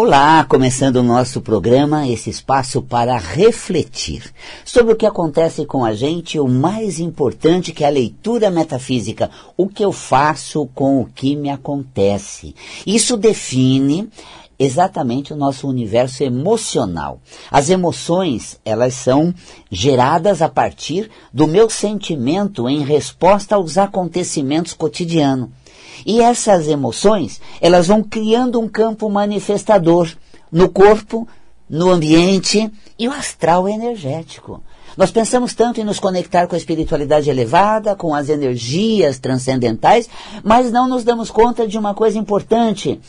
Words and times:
Olá, 0.00 0.44
começando 0.44 0.98
o 0.98 1.02
nosso 1.02 1.40
programa, 1.40 2.06
esse 2.06 2.30
espaço 2.30 2.80
para 2.80 3.18
refletir 3.18 4.32
sobre 4.64 4.92
o 4.92 4.96
que 4.96 5.04
acontece 5.04 5.66
com 5.66 5.84
a 5.84 5.92
gente, 5.92 6.38
o 6.38 6.46
mais 6.46 7.00
importante 7.00 7.72
que 7.72 7.82
é 7.82 7.88
a 7.88 7.90
leitura 7.90 8.48
metafísica, 8.48 9.28
o 9.56 9.66
que 9.66 9.84
eu 9.84 9.90
faço 9.90 10.68
com 10.72 11.00
o 11.00 11.06
que 11.06 11.34
me 11.34 11.50
acontece. 11.50 12.54
Isso 12.86 13.16
define 13.16 14.08
exatamente 14.56 15.32
o 15.32 15.36
nosso 15.36 15.66
universo 15.66 16.22
emocional. 16.22 17.20
As 17.50 17.68
emoções, 17.68 18.60
elas 18.64 18.94
são 18.94 19.34
geradas 19.68 20.42
a 20.42 20.48
partir 20.48 21.10
do 21.34 21.48
meu 21.48 21.68
sentimento 21.68 22.68
em 22.68 22.84
resposta 22.84 23.56
aos 23.56 23.76
acontecimentos 23.76 24.74
cotidianos. 24.74 25.57
E 26.04 26.20
essas 26.20 26.68
emoções, 26.68 27.40
elas 27.60 27.86
vão 27.86 28.02
criando 28.02 28.60
um 28.60 28.68
campo 28.68 29.08
manifestador 29.08 30.10
no 30.50 30.68
corpo, 30.68 31.26
no 31.68 31.90
ambiente 31.90 32.70
e 32.98 33.08
o 33.08 33.12
astral 33.12 33.68
energético. 33.68 34.62
Nós 34.96 35.10
pensamos 35.12 35.54
tanto 35.54 35.80
em 35.80 35.84
nos 35.84 36.00
conectar 36.00 36.46
com 36.46 36.56
a 36.56 36.58
espiritualidade 36.58 37.30
elevada, 37.30 37.94
com 37.94 38.14
as 38.14 38.28
energias 38.28 39.18
transcendentais, 39.18 40.08
mas 40.42 40.72
não 40.72 40.88
nos 40.88 41.04
damos 41.04 41.30
conta 41.30 41.68
de 41.68 41.78
uma 41.78 41.94
coisa 41.94 42.18
importante: 42.18 43.00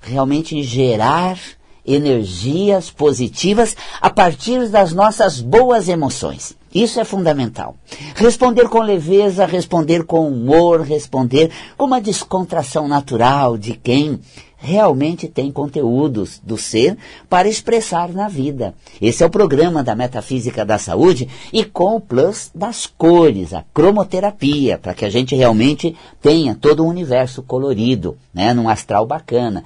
realmente 0.00 0.62
gerar 0.62 1.38
energias 1.86 2.90
positivas 2.90 3.76
a 4.00 4.08
partir 4.08 4.68
das 4.68 4.92
nossas 4.92 5.40
boas 5.40 5.86
emoções. 5.86 6.56
Isso 6.74 6.98
é 6.98 7.04
fundamental. 7.04 7.76
Responder 8.16 8.68
com 8.68 8.80
leveza, 8.80 9.46
responder 9.46 10.04
com 10.04 10.26
humor, 10.26 10.80
responder 10.80 11.50
com 11.76 11.84
uma 11.84 12.00
descontração 12.00 12.88
natural 12.88 13.56
de 13.56 13.74
quem 13.74 14.18
realmente 14.64 15.28
tem 15.28 15.52
conteúdos 15.52 16.40
do 16.42 16.56
ser 16.56 16.96
para 17.28 17.46
expressar 17.46 18.08
na 18.08 18.28
vida. 18.28 18.74
Esse 19.00 19.22
é 19.22 19.26
o 19.26 19.30
programa 19.30 19.84
da 19.84 19.94
Metafísica 19.94 20.64
da 20.64 20.78
Saúde 20.78 21.28
e 21.52 21.64
com 21.64 21.96
o 21.96 22.00
plus 22.00 22.50
das 22.54 22.86
cores, 22.86 23.52
a 23.52 23.62
cromoterapia, 23.74 24.78
para 24.78 24.94
que 24.94 25.04
a 25.04 25.10
gente 25.10 25.36
realmente 25.36 25.94
tenha 26.20 26.54
todo 26.54 26.82
um 26.82 26.88
universo 26.88 27.42
colorido, 27.42 28.16
né, 28.32 28.54
num 28.54 28.68
astral 28.68 29.06
bacana. 29.06 29.62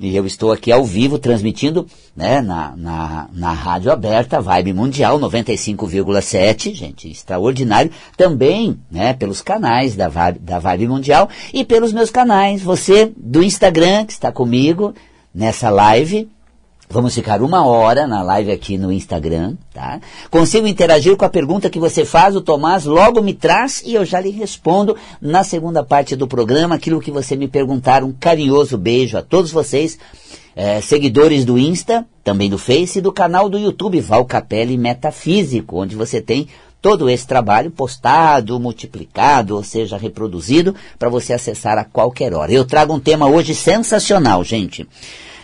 E 0.00 0.14
eu 0.14 0.26
estou 0.26 0.52
aqui 0.52 0.70
ao 0.70 0.84
vivo 0.84 1.18
transmitindo 1.18 1.86
né, 2.14 2.40
na, 2.40 2.76
na, 2.76 3.28
na 3.32 3.52
rádio 3.52 3.90
aberta, 3.90 4.40
Vibe 4.40 4.74
Mundial 4.74 5.18
95,7, 5.18 6.74
gente, 6.74 7.10
extraordinário. 7.10 7.90
Também 8.16 8.78
né, 8.90 9.14
pelos 9.14 9.40
canais 9.40 9.96
da 9.96 10.08
Vibe, 10.08 10.38
da 10.40 10.58
Vibe 10.58 10.88
Mundial 10.88 11.28
e 11.52 11.64
pelos 11.64 11.92
meus 11.92 12.10
canais. 12.10 12.62
Você 12.62 13.10
do 13.16 13.42
Instagram, 13.42 14.04
que 14.04 14.12
está 14.12 14.30
comigo 14.30 14.94
nessa 15.34 15.70
live, 15.70 16.28
Vamos 16.88 17.14
ficar 17.14 17.42
uma 17.42 17.66
hora 17.66 18.06
na 18.06 18.22
live 18.22 18.52
aqui 18.52 18.78
no 18.78 18.92
Instagram, 18.92 19.56
tá? 19.74 20.00
Consigo 20.30 20.68
interagir 20.68 21.16
com 21.16 21.24
a 21.24 21.28
pergunta 21.28 21.68
que 21.68 21.80
você 21.80 22.04
faz, 22.04 22.36
o 22.36 22.40
Tomás 22.40 22.84
logo 22.84 23.20
me 23.20 23.34
traz 23.34 23.82
e 23.84 23.94
eu 23.94 24.04
já 24.04 24.20
lhe 24.20 24.30
respondo 24.30 24.96
na 25.20 25.42
segunda 25.42 25.82
parte 25.82 26.14
do 26.14 26.28
programa 26.28 26.76
aquilo 26.76 27.00
que 27.00 27.10
você 27.10 27.34
me 27.34 27.48
perguntar. 27.48 28.04
Um 28.04 28.12
carinhoso 28.12 28.78
beijo 28.78 29.18
a 29.18 29.22
todos 29.22 29.50
vocês, 29.50 29.98
é, 30.54 30.80
seguidores 30.80 31.44
do 31.44 31.58
Insta, 31.58 32.06
também 32.22 32.48
do 32.48 32.56
Face 32.56 33.00
e 33.00 33.02
do 33.02 33.12
canal 33.12 33.48
do 33.48 33.58
YouTube 33.58 34.00
Val 34.00 34.24
Capelli 34.24 34.78
Metafísico, 34.78 35.82
onde 35.82 35.96
você 35.96 36.22
tem 36.22 36.46
todo 36.80 37.10
esse 37.10 37.26
trabalho 37.26 37.72
postado, 37.72 38.60
multiplicado, 38.60 39.56
ou 39.56 39.64
seja, 39.64 39.96
reproduzido, 39.96 40.72
para 40.96 41.08
você 41.08 41.32
acessar 41.32 41.76
a 41.78 41.84
qualquer 41.84 42.32
hora. 42.32 42.52
Eu 42.52 42.64
trago 42.64 42.94
um 42.94 43.00
tema 43.00 43.26
hoje 43.26 43.56
sensacional, 43.56 44.44
gente 44.44 44.86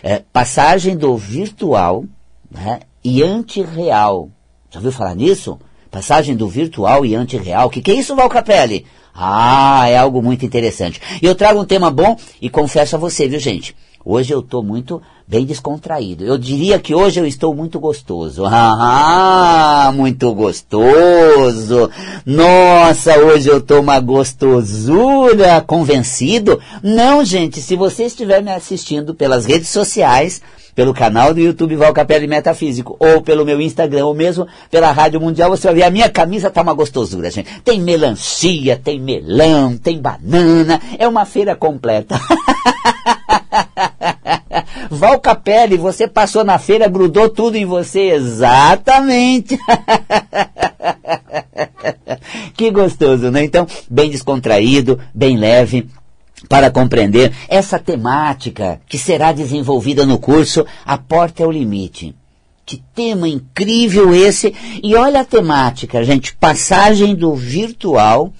é, 0.03 0.21
passagem 0.33 0.97
do 0.97 1.15
virtual 1.15 2.03
né, 2.51 2.81
e 3.03 3.23
antirreal. 3.23 4.29
Já 4.69 4.79
ouviu 4.79 4.91
falar 4.91 5.15
nisso? 5.15 5.57
Passagem 5.89 6.35
do 6.35 6.47
virtual 6.47 7.05
e 7.05 7.15
antirreal. 7.15 7.67
O 7.67 7.69
que, 7.69 7.81
que 7.81 7.91
é 7.91 7.95
isso, 7.95 8.15
Val 8.15 8.29
Capelli? 8.29 8.85
Ah, 9.15 9.87
é 9.87 9.95
algo 9.95 10.21
muito 10.21 10.45
interessante. 10.45 10.99
E 11.21 11.25
eu 11.25 11.35
trago 11.35 11.61
um 11.61 11.65
tema 11.65 11.89
bom 11.89 12.17
e 12.41 12.49
confesso 12.49 12.95
a 12.95 12.99
você, 12.99 13.27
viu, 13.27 13.39
gente? 13.39 13.75
Hoje 14.05 14.33
eu 14.33 14.39
estou 14.39 14.61
muito 14.61 15.01
bem 15.25 15.45
descontraído. 15.45 16.25
Eu 16.25 16.37
diria 16.37 16.77
que 16.77 16.93
hoje 16.93 17.19
eu 17.19 17.25
estou 17.25 17.55
muito 17.55 17.79
gostoso. 17.79 18.43
Ah, 18.85 19.91
muito 19.93 20.33
gostoso. 20.33 21.89
Nossa, 22.25 23.17
hoje 23.17 23.49
eu 23.49 23.57
estou 23.57 23.81
uma 23.81 23.99
gostosura. 23.99 25.61
Convencido? 25.61 26.59
Não, 26.81 27.23
gente, 27.23 27.61
se 27.61 27.75
você 27.75 28.05
estiver 28.05 28.41
me 28.41 28.51
assistindo 28.51 29.13
pelas 29.13 29.45
redes 29.45 29.69
sociais, 29.69 30.41
pelo 30.75 30.93
canal 30.93 31.33
do 31.33 31.39
YouTube 31.39 31.75
Val 31.75 31.93
Metafísico, 32.27 32.95
ou 32.99 33.21
pelo 33.21 33.45
meu 33.45 33.59
Instagram, 33.61 34.05
ou 34.05 34.13
mesmo 34.13 34.47
pela 34.69 34.91
Rádio 34.91 35.21
Mundial, 35.21 35.49
você 35.49 35.67
vai 35.67 35.75
ver, 35.75 35.83
a 35.83 35.91
minha 35.91 36.09
camisa 36.09 36.49
tá 36.49 36.61
uma 36.61 36.73
gostosura, 36.73 37.29
gente. 37.29 37.61
Tem 37.63 37.79
melancia, 37.79 38.79
tem 38.81 38.99
melão, 38.99 39.77
tem 39.77 39.99
banana, 39.99 40.79
é 40.97 41.07
uma 41.07 41.25
feira 41.25 41.55
completa. 41.55 42.19
Val 44.89 45.19
Capelli, 45.19 45.77
você 45.77 46.07
passou 46.07 46.43
na 46.43 46.57
feira, 46.57 46.87
grudou 46.87 47.29
tudo 47.29 47.55
em 47.55 47.65
você, 47.65 48.11
exatamente. 48.11 49.57
que 52.55 52.71
gostoso, 52.71 53.29
né? 53.31 53.43
Então, 53.43 53.67
bem 53.89 54.09
descontraído, 54.09 54.99
bem 55.13 55.37
leve, 55.37 55.89
para 56.49 56.69
compreender 56.69 57.33
essa 57.47 57.79
temática 57.79 58.81
que 58.87 58.97
será 58.97 59.31
desenvolvida 59.31 60.05
no 60.05 60.19
curso 60.19 60.65
A 60.85 60.97
Porta 60.97 61.43
é 61.43 61.45
o 61.45 61.51
Limite. 61.51 62.15
Que 62.65 62.81
tema 62.95 63.27
incrível 63.27 64.15
esse! 64.15 64.55
E 64.81 64.95
olha 64.95 65.21
a 65.21 65.25
temática, 65.25 66.03
gente, 66.03 66.33
passagem 66.35 67.13
do 67.13 67.35
virtual, 67.35 68.31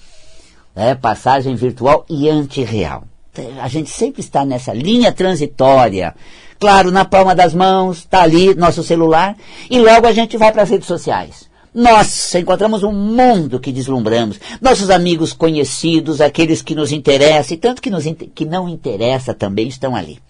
né, 0.74 0.94
passagem 0.94 1.54
virtual 1.54 2.06
e 2.08 2.28
antirreal. 2.28 3.04
A 3.60 3.68
gente 3.68 3.90
sempre 3.90 4.20
está 4.20 4.44
nessa 4.44 4.72
linha 4.72 5.12
transitória. 5.12 6.14
Claro, 6.58 6.90
na 6.90 7.04
palma 7.04 7.34
das 7.34 7.54
mãos, 7.54 7.98
está 7.98 8.22
ali 8.22 8.54
nosso 8.54 8.82
celular, 8.82 9.36
e 9.68 9.78
logo 9.78 10.06
a 10.06 10.12
gente 10.12 10.36
vai 10.36 10.52
para 10.52 10.62
as 10.62 10.70
redes 10.70 10.86
sociais. 10.86 11.48
Nossa, 11.74 12.38
encontramos 12.38 12.84
um 12.84 12.92
mundo 12.92 13.58
que 13.58 13.72
deslumbramos. 13.72 14.38
Nossos 14.60 14.90
amigos 14.90 15.32
conhecidos, 15.32 16.20
aqueles 16.20 16.62
que 16.62 16.72
nos 16.72 16.92
interessam, 16.92 17.56
e 17.56 17.58
tanto 17.58 17.82
que, 17.82 17.90
nos, 17.90 18.04
que 18.32 18.44
não 18.44 18.68
interessa 18.68 19.34
também 19.34 19.66
estão 19.66 19.96
ali. 19.96 20.20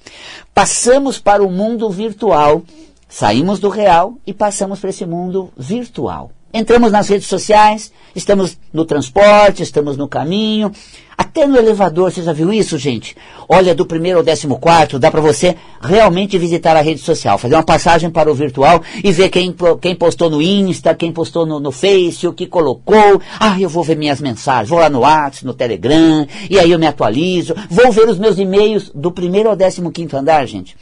Passamos 0.55 1.19
para 1.19 1.45
o 1.45 1.51
mundo 1.51 1.91
virtual, 1.91 2.63
saímos 3.07 3.59
do 3.59 3.69
real 3.69 4.15
e 4.27 4.33
passamos 4.33 4.81
para 4.81 4.89
esse 4.89 5.05
mundo 5.05 5.53
virtual. 5.55 6.31
Entramos 6.57 6.91
nas 6.91 7.09
redes 7.09 7.27
sociais, 7.27 7.93
estamos 8.15 8.57
no 8.73 8.85
transporte, 8.85 9.63
estamos 9.63 9.97
no 9.97 10.09
caminho, 10.09 10.73
até 11.17 11.47
no 11.47 11.57
elevador, 11.57 12.13
você 12.13 12.23
já 12.23 12.33
viu 12.33 12.53
isso, 12.53 12.79
gente? 12.79 13.17
Olha, 13.49 13.75
do 13.75 13.87
primeiro 13.87 14.19
ao 14.19 14.25
décimo 14.25 14.59
quarto, 14.59 14.99
dá 14.99 15.11
para 15.11 15.21
você 15.21 15.57
realmente 15.81 16.39
visitar 16.39 16.77
a 16.77 16.81
rede 16.81 17.01
social, 17.01 17.39
fazer 17.39 17.55
uma 17.55 17.63
passagem 17.63 18.11
para 18.11 18.31
o 18.31 18.35
virtual 18.35 18.83
e 19.03 19.13
ver 19.13 19.29
quem, 19.29 19.55
quem 19.81 19.95
postou 19.95 20.31
no 20.31 20.41
Insta, 20.41 20.95
quem 20.95 21.13
postou 21.13 21.45
no, 21.45 21.61
no 21.61 21.71
Face, 21.71 22.27
o 22.27 22.33
que 22.33 22.47
colocou. 22.47 23.21
Ah, 23.39 23.61
eu 23.61 23.69
vou 23.69 23.83
ver 23.83 23.97
minhas 23.97 24.21
mensagens, 24.21 24.69
vou 24.69 24.79
lá 24.79 24.89
no 24.89 25.01
WhatsApp, 25.01 25.47
no 25.47 25.55
Telegram, 25.55 26.27
e 26.49 26.59
aí 26.59 26.71
eu 26.71 26.79
me 26.79 26.87
atualizo. 26.87 27.55
Vou 27.69 27.91
ver 27.93 28.09
os 28.09 28.19
meus 28.19 28.39
e-mails 28.39 28.91
do 28.95 29.11
primeiro 29.11 29.49
ao 29.49 29.57
décimo 29.57 29.91
quinto 29.91 30.17
andar, 30.17 30.47
gente. 30.47 30.77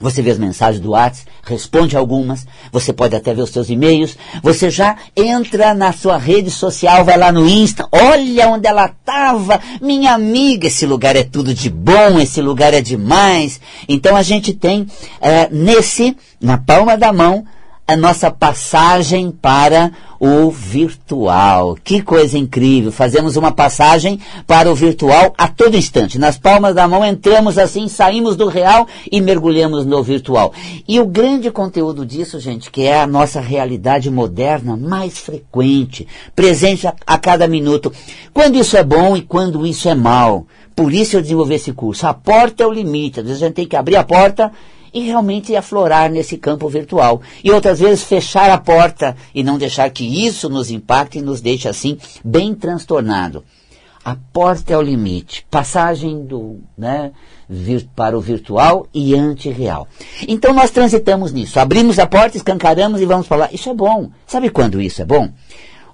Você 0.00 0.22
vê 0.22 0.30
as 0.30 0.38
mensagens 0.38 0.80
do 0.80 0.90
WhatsApp, 0.90 1.28
responde 1.42 1.96
algumas, 1.96 2.46
você 2.70 2.92
pode 2.92 3.16
até 3.16 3.34
ver 3.34 3.42
os 3.42 3.50
seus 3.50 3.68
e-mails, 3.68 4.16
você 4.40 4.70
já 4.70 4.96
entra 5.16 5.74
na 5.74 5.92
sua 5.92 6.16
rede 6.16 6.52
social, 6.52 7.04
vai 7.04 7.18
lá 7.18 7.32
no 7.32 7.48
Insta, 7.48 7.88
olha 7.90 8.48
onde 8.48 8.68
ela 8.68 8.86
estava, 8.86 9.60
minha 9.80 10.12
amiga, 10.12 10.68
esse 10.68 10.86
lugar 10.86 11.16
é 11.16 11.24
tudo 11.24 11.52
de 11.52 11.68
bom, 11.68 12.20
esse 12.20 12.40
lugar 12.40 12.72
é 12.72 12.80
demais. 12.80 13.60
Então 13.88 14.14
a 14.14 14.22
gente 14.22 14.52
tem 14.52 14.86
é, 15.20 15.48
nesse, 15.50 16.16
na 16.40 16.58
palma 16.58 16.96
da 16.96 17.12
mão, 17.12 17.44
a 17.88 17.96
nossa 17.96 18.30
passagem 18.30 19.30
para 19.30 19.90
o 20.20 20.50
virtual. 20.50 21.74
Que 21.82 22.02
coisa 22.02 22.36
incrível! 22.36 22.92
Fazemos 22.92 23.34
uma 23.34 23.50
passagem 23.50 24.20
para 24.46 24.70
o 24.70 24.74
virtual 24.74 25.32
a 25.38 25.48
todo 25.48 25.74
instante. 25.74 26.18
Nas 26.18 26.36
palmas 26.36 26.74
da 26.74 26.86
mão 26.86 27.02
entramos 27.02 27.56
assim, 27.56 27.88
saímos 27.88 28.36
do 28.36 28.46
real 28.46 28.86
e 29.10 29.22
mergulhamos 29.22 29.86
no 29.86 30.02
virtual. 30.02 30.52
E 30.86 31.00
o 31.00 31.06
grande 31.06 31.50
conteúdo 31.50 32.04
disso, 32.04 32.38
gente, 32.38 32.70
que 32.70 32.82
é 32.82 33.00
a 33.00 33.06
nossa 33.06 33.40
realidade 33.40 34.10
moderna 34.10 34.76
mais 34.76 35.16
frequente, 35.16 36.06
presente 36.36 36.86
a, 36.86 36.94
a 37.06 37.16
cada 37.16 37.48
minuto. 37.48 37.90
Quando 38.34 38.58
isso 38.58 38.76
é 38.76 38.84
bom 38.84 39.16
e 39.16 39.22
quando 39.22 39.66
isso 39.66 39.88
é 39.88 39.94
mal. 39.94 40.46
Por 40.76 40.92
isso 40.92 41.16
eu 41.16 41.22
desenvolvi 41.22 41.54
esse 41.54 41.72
curso. 41.72 42.06
A 42.06 42.12
porta 42.12 42.62
é 42.62 42.66
o 42.66 42.72
limite. 42.72 43.20
Às 43.20 43.26
vezes 43.26 43.42
a 43.42 43.46
gente 43.46 43.56
tem 43.56 43.66
que 43.66 43.76
abrir 43.76 43.96
a 43.96 44.04
porta 44.04 44.52
e 44.92 45.00
realmente 45.00 45.54
aflorar 45.54 46.10
nesse 46.10 46.36
campo 46.36 46.68
virtual. 46.68 47.20
E 47.42 47.50
outras 47.50 47.80
vezes 47.80 48.04
fechar 48.04 48.50
a 48.50 48.58
porta 48.58 49.16
e 49.34 49.42
não 49.42 49.58
deixar 49.58 49.90
que 49.90 50.26
isso 50.26 50.48
nos 50.48 50.70
impacte 50.70 51.18
e 51.18 51.22
nos 51.22 51.40
deixe 51.40 51.68
assim 51.68 51.98
bem 52.24 52.54
transtornado. 52.54 53.44
A 54.04 54.16
porta 54.32 54.72
é 54.72 54.76
o 54.78 54.80
limite. 54.80 55.44
Passagem 55.50 56.24
do, 56.24 56.60
né, 56.76 57.12
para 57.94 58.16
o 58.16 58.20
virtual 58.20 58.86
e 58.94 59.14
antirreal. 59.14 59.86
Então 60.26 60.54
nós 60.54 60.70
transitamos 60.70 61.32
nisso, 61.32 61.60
abrimos 61.60 61.98
a 61.98 62.06
porta, 62.06 62.36
escancaramos 62.36 63.00
e 63.00 63.04
vamos 63.04 63.26
falar. 63.26 63.52
Isso 63.52 63.68
é 63.68 63.74
bom. 63.74 64.10
Sabe 64.26 64.48
quando 64.50 64.80
isso 64.80 65.02
é 65.02 65.04
bom? 65.04 65.28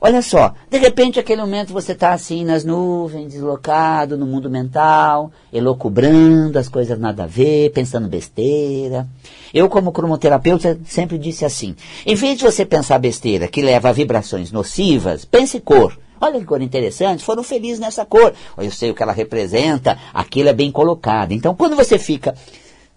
Olha 0.07 0.21
só, 0.21 0.55
de 0.69 0.77
repente, 0.77 1.19
aquele 1.19 1.41
momento 1.41 1.73
você 1.73 1.93
está 1.93 2.13
assim 2.13 2.45
nas 2.45 2.63
nuvens, 2.63 3.33
deslocado 3.33 4.19
no 4.19 4.27
mundo 4.27 4.51
mental, 4.51 5.33
elocubrando 5.51 6.59
as 6.59 6.69
coisas 6.69 6.99
nada 6.99 7.25
a 7.25 7.27
ver, 7.27 7.73
pensando 7.73 8.07
besteira. 8.07 9.09
Eu, 9.55 9.67
como 9.67 9.93
cromoterapeuta, 9.93 10.79
sempre 10.85 11.17
disse 11.17 11.47
assim: 11.47 11.75
em 12.05 12.15
vez 12.15 12.37
de 12.37 12.45
você 12.45 12.67
pensar 12.67 12.99
besteira 12.99 13.49
que 13.49 13.63
leva 13.63 13.89
a 13.89 13.93
vibrações 13.93 14.53
nocivas, 14.53 15.25
pense 15.25 15.59
cor. 15.59 15.99
Olha 16.21 16.39
que 16.39 16.45
cor 16.45 16.61
interessante, 16.61 17.25
foram 17.25 17.43
felizes 17.43 17.81
nessa 17.81 18.05
cor. 18.05 18.35
Eu 18.59 18.71
sei 18.71 18.91
o 18.91 18.95
que 18.95 19.03
ela 19.03 19.11
representa, 19.11 19.99
aquilo 20.13 20.51
é 20.51 20.53
bem 20.53 20.71
colocado. 20.71 21.33
Então, 21.33 21.55
quando 21.55 21.75
você 21.75 21.99
fica 21.99 22.35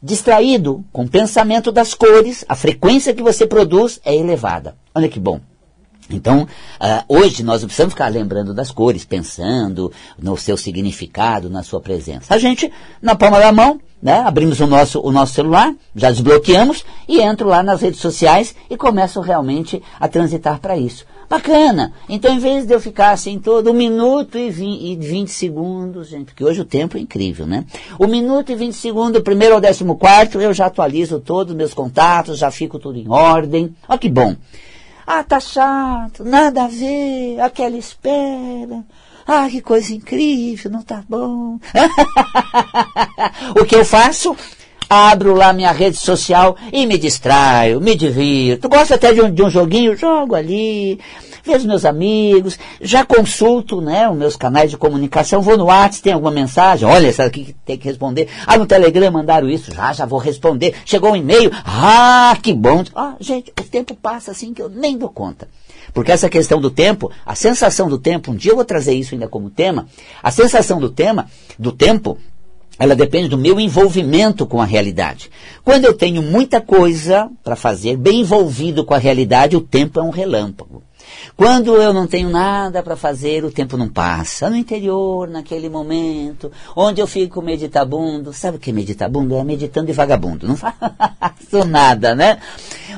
distraído 0.03 0.83
com 0.91 1.05
o 1.05 1.09
pensamento 1.09 1.71
das 1.71 1.93
cores, 1.93 2.43
a 2.49 2.55
frequência 2.55 3.13
que 3.13 3.23
você 3.23 3.47
produz 3.47 3.97
é 4.03 4.13
elevada. 4.13 4.75
Olha 4.93 5.07
que 5.07 5.21
bom. 5.21 5.39
Então, 6.09 6.43
uh, 6.43 6.47
hoje 7.07 7.43
nós 7.43 7.63
precisamos 7.63 7.93
ficar 7.93 8.07
lembrando 8.07 8.53
das 8.53 8.71
cores, 8.71 9.05
pensando 9.05 9.91
no 10.17 10.37
seu 10.37 10.55
significado, 10.55 11.49
na 11.49 11.63
sua 11.63 11.81
presença. 11.81 12.33
A 12.33 12.37
gente, 12.37 12.71
na 13.01 13.15
palma 13.15 13.39
da 13.39 13.51
mão, 13.51 13.79
né, 14.01 14.19
abrimos 14.19 14.59
o 14.59 14.67
nosso, 14.67 15.01
o 15.01 15.11
nosso 15.11 15.33
celular, 15.33 15.73
já 15.95 16.11
desbloqueamos 16.11 16.85
e 17.07 17.19
entro 17.19 17.49
lá 17.49 17.63
nas 17.63 17.81
redes 17.81 17.99
sociais 17.99 18.55
e 18.69 18.77
começo 18.77 19.19
realmente 19.19 19.81
a 19.99 20.07
transitar 20.07 20.59
para 20.59 20.77
isso. 20.77 21.05
Bacana! 21.29 21.91
Então, 22.07 22.33
em 22.33 22.39
vez 22.39 22.65
de 22.65 22.73
eu 22.73 22.79
ficar 22.79 23.11
assim 23.11 23.37
todo 23.37 23.71
um 23.71 23.73
minuto 23.73 24.37
e 24.37 24.49
vinte 24.49 25.31
segundos, 25.31 26.07
gente, 26.07 26.27
porque 26.27 26.43
hoje 26.43 26.61
o 26.61 26.65
tempo 26.65 26.95
é 26.95 27.01
incrível, 27.01 27.45
né? 27.45 27.65
Um 27.99 28.07
minuto 28.07 28.49
e 28.49 28.55
vinte 28.55 28.77
segundos, 28.77 29.21
primeiro 29.21 29.55
ao 29.55 29.59
décimo 29.59 29.97
quarto, 29.97 30.39
eu 30.39 30.53
já 30.53 30.67
atualizo 30.67 31.19
todos 31.19 31.51
os 31.51 31.57
meus 31.57 31.73
contatos, 31.73 32.37
já 32.37 32.49
fico 32.49 32.79
tudo 32.79 32.97
em 32.97 33.09
ordem. 33.09 33.75
Olha 33.89 33.99
que 33.99 34.07
bom! 34.07 34.37
Ah, 35.09 35.23
tá 35.23 35.39
chato, 35.39 36.25
nada 36.25 36.65
a 36.65 36.67
ver, 36.67 37.39
aquela 37.39 37.77
espera. 37.77 38.83
Ah, 39.25 39.47
que 39.49 39.61
coisa 39.61 39.93
incrível, 39.93 40.69
não 40.69 40.83
tá 40.83 41.01
bom. 41.07 41.57
o 43.57 43.63
que 43.63 43.77
eu 43.77 43.85
faço? 43.85 44.35
Abro 44.89 45.33
lá 45.33 45.53
minha 45.53 45.71
rede 45.71 45.95
social 45.95 46.57
e 46.73 46.85
me 46.85 46.97
distraio, 46.97 47.79
me 47.79 47.95
divirto. 47.95 48.67
Gosto 48.67 48.95
até 48.95 49.13
de 49.13 49.21
um, 49.21 49.33
de 49.33 49.41
um 49.43 49.49
joguinho, 49.49 49.95
jogo 49.95 50.35
ali 50.35 50.99
vejo 51.47 51.67
meus 51.67 51.85
amigos, 51.85 52.59
já 52.81 53.05
consulto 53.05 53.81
né, 53.81 54.09
os 54.09 54.17
meus 54.17 54.35
canais 54.35 54.69
de 54.69 54.77
comunicação, 54.77 55.41
vou 55.41 55.57
no 55.57 55.65
WhatsApp, 55.65 56.03
tem 56.03 56.13
alguma 56.13 56.31
mensagem, 56.31 56.87
olha, 56.87 57.07
essa 57.07 57.23
aqui 57.23 57.55
tem 57.65 57.77
que 57.77 57.87
responder. 57.87 58.27
Ah, 58.45 58.57
no 58.57 58.65
Telegram 58.65 59.09
mandaram 59.11 59.49
isso, 59.49 59.73
já, 59.73 59.93
já 59.93 60.05
vou 60.05 60.19
responder. 60.19 60.75
Chegou 60.85 61.11
um 61.11 61.15
e-mail, 61.15 61.51
ah, 61.65 62.37
que 62.41 62.53
bom. 62.53 62.83
Ah, 62.93 63.15
gente, 63.19 63.51
o 63.59 63.63
tempo 63.63 63.95
passa 63.95 64.31
assim 64.31 64.53
que 64.53 64.61
eu 64.61 64.69
nem 64.69 64.97
dou 64.97 65.09
conta. 65.09 65.47
Porque 65.93 66.11
essa 66.11 66.29
questão 66.29 66.59
do 66.59 66.69
tempo, 66.69 67.11
a 67.25 67.33
sensação 67.33 67.89
do 67.89 67.97
tempo, 67.97 68.31
um 68.31 68.35
dia 68.35 68.51
eu 68.51 68.55
vou 68.55 68.65
trazer 68.65 68.93
isso 68.93 69.15
ainda 69.15 69.27
como 69.27 69.49
tema, 69.49 69.87
a 70.21 70.29
sensação 70.29 70.79
do 70.79 70.89
tema, 70.89 71.27
do 71.57 71.71
tempo, 71.71 72.17
ela 72.79 72.95
depende 72.95 73.29
do 73.29 73.37
meu 73.37 73.59
envolvimento 73.59 74.45
com 74.45 74.61
a 74.61 74.65
realidade. 74.65 75.31
Quando 75.63 75.85
eu 75.85 75.93
tenho 75.93 76.21
muita 76.21 76.61
coisa 76.61 77.29
para 77.43 77.55
fazer, 77.55 77.97
bem 77.97 78.21
envolvido 78.21 78.85
com 78.85 78.93
a 78.93 78.99
realidade, 78.99 79.55
o 79.55 79.61
tempo 79.61 79.99
é 79.99 80.03
um 80.03 80.11
relâmpago. 80.11 80.83
Quando 81.35 81.75
eu 81.75 81.93
não 81.93 82.07
tenho 82.07 82.29
nada 82.29 82.81
para 82.81 82.95
fazer, 82.95 83.43
o 83.43 83.51
tempo 83.51 83.77
não 83.77 83.87
passa. 83.87 84.49
No 84.49 84.55
interior, 84.55 85.27
naquele 85.27 85.69
momento, 85.69 86.51
onde 86.75 87.01
eu 87.01 87.07
fico 87.07 87.41
meditabundo. 87.41 88.33
Sabe 88.33 88.57
o 88.57 88.59
que 88.59 88.69
é 88.69 88.73
meditabundo? 88.73 89.35
É 89.35 89.43
meditando 89.43 89.89
e 89.89 89.93
vagabundo. 89.93 90.47
Não 90.47 90.55
faço 90.57 91.65
nada, 91.67 92.15
né? 92.15 92.39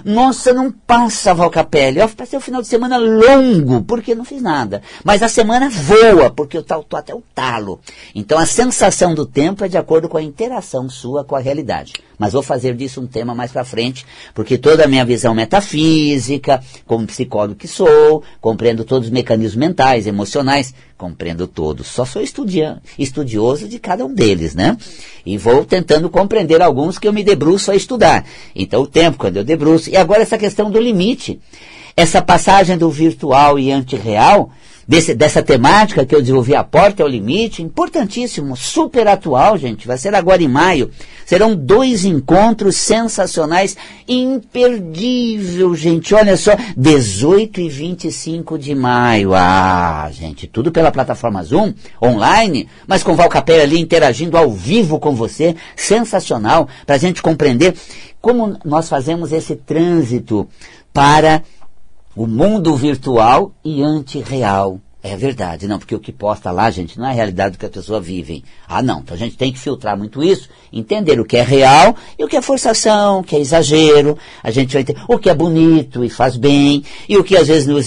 Nossa, 0.06 0.54
não 0.54 0.72
passa 0.72 1.34
Valcapelli. 1.34 2.00
Eu 2.00 2.10
passei 2.10 2.38
o 2.38 2.42
final 2.42 2.62
de 2.62 2.68
semana 2.68 2.98
longo, 2.98 3.82
porque 3.84 4.16
não 4.16 4.26
fiz 4.26 4.42
nada. 4.42 4.82
Mas 5.04 5.22
a 5.22 5.30
semana 5.30 5.70
voa, 5.70 6.30
porque 6.30 6.58
eu 6.58 6.62
estou 6.62 6.86
até 6.94 7.14
o 7.14 7.24
talo. 7.34 7.80
Então 8.14 8.38
a 8.38 8.46
sensação 8.46 9.14
do 9.14 9.26
tempo 9.26 9.64
é 9.64 9.68
de 9.68 9.78
acordo 9.78 10.10
com 10.10 10.18
a 10.18 10.24
interação 10.24 10.90
sua 10.90 11.24
com 11.24 11.36
a 11.36 11.40
realidade. 11.40 11.94
Mas 12.18 12.34
vou 12.34 12.44
fazer 12.44 12.76
disso 12.76 13.00
um 13.00 13.08
tema 13.08 13.34
mais 13.34 13.50
para 13.52 13.64
frente, 13.64 14.06
porque 14.34 14.58
toda 14.58 14.84
a 14.84 14.88
minha 14.88 15.06
visão 15.06 15.34
metafísica, 15.34 16.62
como 16.86 17.08
psicólogo 17.08 17.56
que 17.56 17.68
sou, 17.68 18.22
compreendo 18.42 18.84
todos 18.84 19.08
os 19.08 19.14
mecanismos 19.14 19.56
mentais, 19.56 20.06
emocionais, 20.06 20.74
compreendo 20.98 21.48
todos. 21.48 21.88
Só 21.88 22.04
sou 22.04 22.22
estudioso 22.22 23.70
de 23.70 23.80
cada 23.80 24.06
um 24.06 24.14
deles, 24.14 24.54
né? 24.54 24.76
E 25.26 25.38
vou 25.38 25.64
tentando 25.64 26.10
compreender 26.10 26.62
alguns 26.62 27.00
que 27.00 27.08
eu 27.08 27.14
me 27.14 27.24
debruço 27.24 27.72
a 27.72 27.76
estudar. 27.76 28.26
Então 28.54 28.82
o 28.82 28.88
tempo, 28.88 29.18
quando 29.18 29.38
eu 29.38 29.44
debruço. 29.46 29.89
E 29.90 29.98
agora 29.98 30.22
essa 30.22 30.38
questão 30.38 30.70
do 30.70 30.80
limite. 30.80 31.40
Essa 31.96 32.22
passagem 32.22 32.78
do 32.78 32.90
virtual 32.90 33.60
e 33.60 33.72
antirreal, 33.72 34.52
desse, 34.90 35.14
dessa 35.14 35.44
temática 35.44 36.04
que 36.04 36.16
eu 36.16 36.20
desenvolvi, 36.20 36.56
a 36.56 36.64
porta 36.64 37.04
é 37.04 37.06
o 37.06 37.08
limite, 37.08 37.62
importantíssimo, 37.62 38.58
super 38.58 39.08
atual, 39.08 39.56
gente, 39.56 39.86
vai 39.86 40.00
ser 40.00 40.16
agora 40.16 40.42
em 40.42 40.48
maio. 40.48 40.90
Serão 41.28 41.56
dois 41.56 42.06
encontros 42.06 42.76
sensacionais, 42.76 43.78
imperdível, 44.08 45.76
gente, 45.76 46.16
olha 46.16 46.36
só, 46.36 46.56
18 46.76 47.62
e 47.62 47.70
25 47.70 48.58
de 48.58 48.74
maio. 48.74 49.36
Ah, 49.36 50.10
gente, 50.12 50.48
tudo 50.48 50.72
pela 50.72 50.92
plataforma 50.92 51.44
Zoom, 51.44 51.72
online, 52.04 52.68
mas 52.88 53.04
com 53.04 53.16
Val 53.16 53.30
ali 53.62 53.80
interagindo 53.80 54.38
ao 54.38 54.50
vivo 54.52 54.98
com 54.98 55.14
você, 55.14 55.56
sensacional, 55.76 56.68
para 56.88 56.96
a 56.96 57.00
gente 57.00 57.22
compreender 57.22 57.76
como 58.22 58.58
nós 58.66 58.90
fazemos 58.90 59.32
esse 59.32 59.56
trânsito 59.56 60.48
para 60.94 61.44
o 62.16 62.28
mundo 62.28 62.76
virtual 62.76 63.52
e 63.64 63.82
antirreal. 63.82 64.80
É 65.02 65.16
verdade, 65.16 65.66
não, 65.66 65.80
porque 65.80 65.96
o 65.96 66.00
que 66.00 66.12
posta 66.12 66.52
lá, 66.52 66.70
gente, 66.70 67.00
não 67.00 67.06
é 67.06 67.12
a 67.12 67.14
realidade 67.14 67.54
do 67.54 67.58
que 67.58 67.66
a 67.66 67.70
pessoa 67.70 68.02
vive. 68.02 68.44
Ah, 68.68 68.82
não, 68.82 69.00
então 69.00 69.16
a 69.16 69.18
gente 69.18 69.38
tem 69.38 69.50
que 69.50 69.58
filtrar 69.58 69.98
muito 69.98 70.22
isso, 70.22 70.50
entender 70.74 71.18
o 71.22 71.26
que 71.26 71.38
é 71.38 71.42
real 71.42 71.96
e 72.18 72.24
o 72.26 72.28
que 72.28 72.36
é 72.36 72.42
forçação, 72.42 73.20
o 73.20 73.24
que 73.24 73.34
é 73.34 73.40
exagero. 73.40 74.18
A 74.44 74.52
gente 74.52 74.74
vai 74.74 74.82
entender 74.82 75.02
o 75.08 75.18
que 75.18 75.30
é 75.30 75.34
bonito 75.34 76.04
e 76.04 76.10
faz 76.10 76.36
bem, 76.36 76.84
e 77.08 77.18
o 77.18 77.24
que 77.24 77.38
às 77.38 77.48
vezes 77.48 77.66
nos 77.66 77.86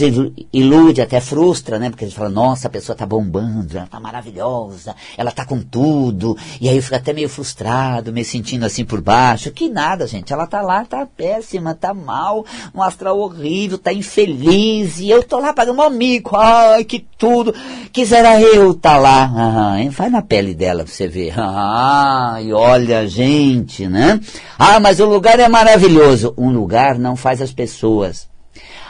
ilude, 0.50 1.02
até 1.02 1.20
frustra, 1.20 1.78
né? 1.78 1.90
Porque 1.90 2.06
a 2.06 2.08
gente 2.08 2.16
fala, 2.16 2.30
nossa, 2.30 2.68
a 2.68 2.70
pessoa 2.70 2.96
tá 2.96 3.04
bombando, 3.04 3.76
ela 3.76 3.86
tá 3.86 4.00
maravilhosa, 4.00 4.96
ela 5.14 5.30
tá 5.30 5.44
com 5.44 5.60
tudo, 5.60 6.34
e 6.62 6.68
aí 6.68 6.76
eu 6.76 6.82
fico 6.82 6.96
até 6.96 7.12
meio 7.12 7.28
frustrado, 7.28 8.10
me 8.10 8.24
sentindo 8.24 8.64
assim 8.64 8.86
por 8.86 9.02
baixo. 9.02 9.50
Que 9.50 9.68
nada, 9.68 10.06
gente, 10.06 10.32
ela 10.32 10.46
tá 10.46 10.62
lá, 10.62 10.82
tá 10.86 11.04
péssima, 11.04 11.74
tá 11.74 11.92
mal, 11.92 12.46
um 12.74 12.82
astral 12.82 13.18
horrível, 13.18 13.76
tá 13.76 13.92
infeliz, 13.92 14.98
e 14.98 15.10
eu 15.10 15.22
tô 15.22 15.38
lá 15.38 15.52
pagando 15.52 15.78
um 15.78 15.82
amigo, 15.82 16.34
ai, 16.34 16.84
que 16.84 17.01
tudo. 17.18 17.54
Quisera 17.92 18.40
eu 18.40 18.72
estar 18.72 18.94
tá 18.94 18.98
lá. 18.98 19.32
Ah, 19.34 19.76
vai 19.90 20.10
na 20.10 20.22
pele 20.22 20.54
dela 20.54 20.84
pra 20.84 20.92
você 20.92 21.08
ver. 21.08 21.34
Ah, 21.44 22.38
e 22.40 22.52
olha, 22.52 23.06
gente, 23.06 23.86
né? 23.86 24.18
Ah, 24.58 24.80
mas 24.80 25.00
o 25.00 25.06
lugar 25.06 25.38
é 25.38 25.48
maravilhoso. 25.48 26.34
Um 26.36 26.50
lugar 26.50 26.98
não 26.98 27.16
faz 27.16 27.42
as 27.42 27.52
pessoas. 27.52 28.28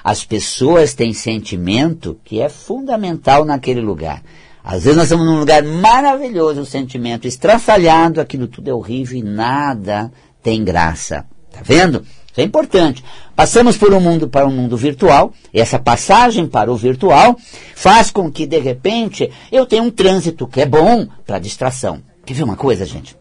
As 0.05 0.25
pessoas 0.25 0.95
têm 0.95 1.13
sentimento 1.13 2.19
que 2.25 2.41
é 2.41 2.49
fundamental 2.49 3.45
naquele 3.45 3.81
lugar. 3.81 4.23
Às 4.65 4.85
vezes 4.85 4.97
nós 4.97 5.07
estamos 5.07 5.27
num 5.27 5.39
lugar 5.39 5.63
maravilhoso, 5.63 6.61
o 6.61 6.67
sentimento 6.67 7.27
estrafalhado, 7.27 8.21
aquilo 8.21 8.47
tudo 8.47 8.71
é 8.71 8.75
horrível 8.75 9.19
e 9.19 9.23
nada 9.23 10.13
tem 10.43 10.63
graça. 10.63 11.25
Tá 11.51 11.61
vendo? 11.63 12.05
Isso 12.33 12.41
é 12.41 12.43
importante. 12.43 13.05
Passamos 13.37 13.77
por 13.77 13.93
um 13.93 14.01
mundo 14.01 14.27
para 14.27 14.47
um 14.47 14.51
mundo 14.51 14.75
virtual, 14.75 15.35
e 15.53 15.61
essa 15.61 15.79
passagem 15.79 16.47
para 16.47 16.73
o 16.73 16.77
virtual 16.77 17.37
faz 17.75 18.11
com 18.11 18.33
que, 18.33 18.47
de 18.47 18.59
repente, 18.59 19.31
eu 19.53 19.67
tenha 19.67 19.83
um 19.83 19.91
trânsito 19.91 20.47
que 20.47 20.63
é 20.63 20.67
bom 20.67 21.07
para 21.27 21.39
distração. 21.39 22.03
Quer 22.25 22.33
ver 22.33 22.45
uma 22.45 22.57
coisa, 22.57 22.87
gente? 22.87 23.15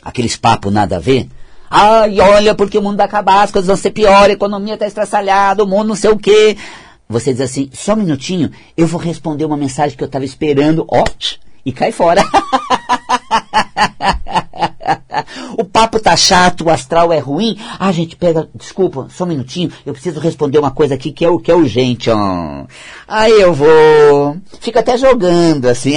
Aqueles 0.00 0.36
papos 0.36 0.72
nada 0.72 0.96
a 0.96 1.00
ver. 1.00 1.28
Ai, 1.68 2.20
olha, 2.20 2.54
porque 2.54 2.78
o 2.78 2.82
mundo 2.82 2.96
vai 2.96 3.06
acabar, 3.06 3.42
as 3.42 3.50
coisas 3.50 3.66
vão 3.66 3.76
ser 3.76 3.90
pior, 3.90 4.30
a 4.30 4.32
economia 4.32 4.74
está 4.74 4.86
estraçalhada, 4.86 5.64
o 5.64 5.66
mundo 5.66 5.88
não 5.88 5.96
sei 5.96 6.10
o 6.10 6.16
quê. 6.16 6.56
Você 7.08 7.32
diz 7.32 7.40
assim, 7.40 7.68
só 7.72 7.94
um 7.94 7.96
minutinho, 7.96 8.52
eu 8.76 8.86
vou 8.86 9.00
responder 9.00 9.44
uma 9.44 9.56
mensagem 9.56 9.96
que 9.96 10.04
eu 10.04 10.06
estava 10.06 10.24
esperando, 10.24 10.86
ó, 10.88 11.02
e 11.66 11.72
cai 11.72 11.90
fora. 11.90 12.22
o 15.58 15.64
papo 15.64 15.98
tá 15.98 16.16
chato, 16.16 16.64
o 16.64 16.70
astral 16.70 17.12
é 17.12 17.18
ruim. 17.18 17.58
Ah, 17.80 17.90
gente, 17.90 18.14
pega, 18.14 18.48
desculpa, 18.54 19.08
só 19.10 19.24
um 19.24 19.26
minutinho, 19.26 19.72
eu 19.84 19.92
preciso 19.92 20.20
responder 20.20 20.56
uma 20.56 20.70
coisa 20.70 20.94
aqui 20.94 21.10
que 21.10 21.24
é 21.24 21.38
que 21.38 21.50
é 21.50 21.54
urgente, 21.54 22.08
ó. 22.10 22.64
Aí 23.08 23.40
eu 23.40 23.52
vou. 23.52 24.36
Fica 24.60 24.78
até 24.78 24.96
jogando 24.96 25.66
assim. 25.66 25.94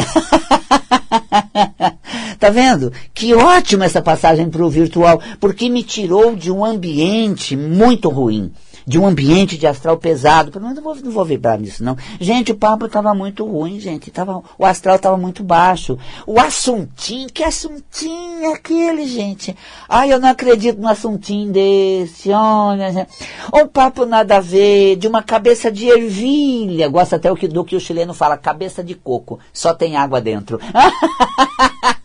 tá 2.39 2.49
vendo? 2.49 2.91
Que 3.13 3.35
ótimo 3.35 3.83
essa 3.83 4.01
passagem 4.01 4.49
para 4.49 4.65
o 4.65 4.69
virtual, 4.69 5.21
porque 5.39 5.69
me 5.69 5.83
tirou 5.83 6.35
de 6.35 6.51
um 6.51 6.65
ambiente 6.65 7.55
muito 7.55 8.09
ruim 8.09 8.51
de 8.91 8.99
um 8.99 9.07
ambiente 9.07 9.57
de 9.57 9.65
astral 9.65 9.95
pesado. 9.95 10.51
Pelo 10.51 10.65
menos 10.65 10.75
não 10.75 10.83
vou, 10.83 10.95
não 11.01 11.11
vou 11.11 11.23
vibrar 11.23 11.57
nisso, 11.57 11.81
não. 11.81 11.95
Gente, 12.19 12.51
o 12.51 12.57
papo 12.57 12.87
estava 12.87 13.15
muito 13.15 13.45
ruim, 13.45 13.79
gente. 13.79 14.11
Tava, 14.11 14.43
o 14.59 14.65
astral 14.65 14.97
estava 14.97 15.15
muito 15.15 15.45
baixo. 15.45 15.97
O 16.27 16.37
assuntinho, 16.37 17.29
que 17.29 17.41
assuntinho 17.41 18.43
é 18.43 18.53
aquele, 18.53 19.07
gente? 19.07 19.55
Ai, 19.87 20.11
eu 20.11 20.19
não 20.19 20.27
acredito 20.27 20.81
num 20.81 20.89
assuntinho 20.89 21.53
desse, 21.53 22.31
olha. 22.31 22.91
Gente. 22.91 23.07
Um 23.53 23.65
papo 23.65 24.05
nada 24.05 24.35
a 24.35 24.41
ver, 24.41 24.97
de 24.97 25.07
uma 25.07 25.23
cabeça 25.23 25.71
de 25.71 25.87
ervilha. 25.87 26.89
Gosta 26.89 27.15
até 27.15 27.33
do 27.33 27.63
que 27.63 27.77
o 27.77 27.79
chileno 27.79 28.13
fala, 28.13 28.35
cabeça 28.35 28.83
de 28.83 28.93
coco. 28.93 29.39
Só 29.53 29.73
tem 29.73 29.95
água 29.95 30.19
dentro. 30.19 30.59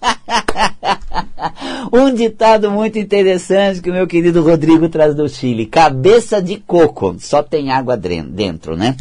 um 1.93 2.13
ditado 2.13 2.71
muito 2.71 2.99
interessante 2.99 3.81
que 3.81 3.91
o 3.91 3.93
meu 3.93 4.07
querido 4.07 4.43
Rodrigo 4.43 4.89
traz 4.89 5.15
do 5.15 5.29
Chile. 5.29 5.67
Cabeça 5.67 6.41
de 6.41 6.57
coco, 6.57 7.17
só 7.19 7.43
tem 7.43 7.71
água 7.71 7.97
dentro, 7.97 8.77
né? 8.77 8.97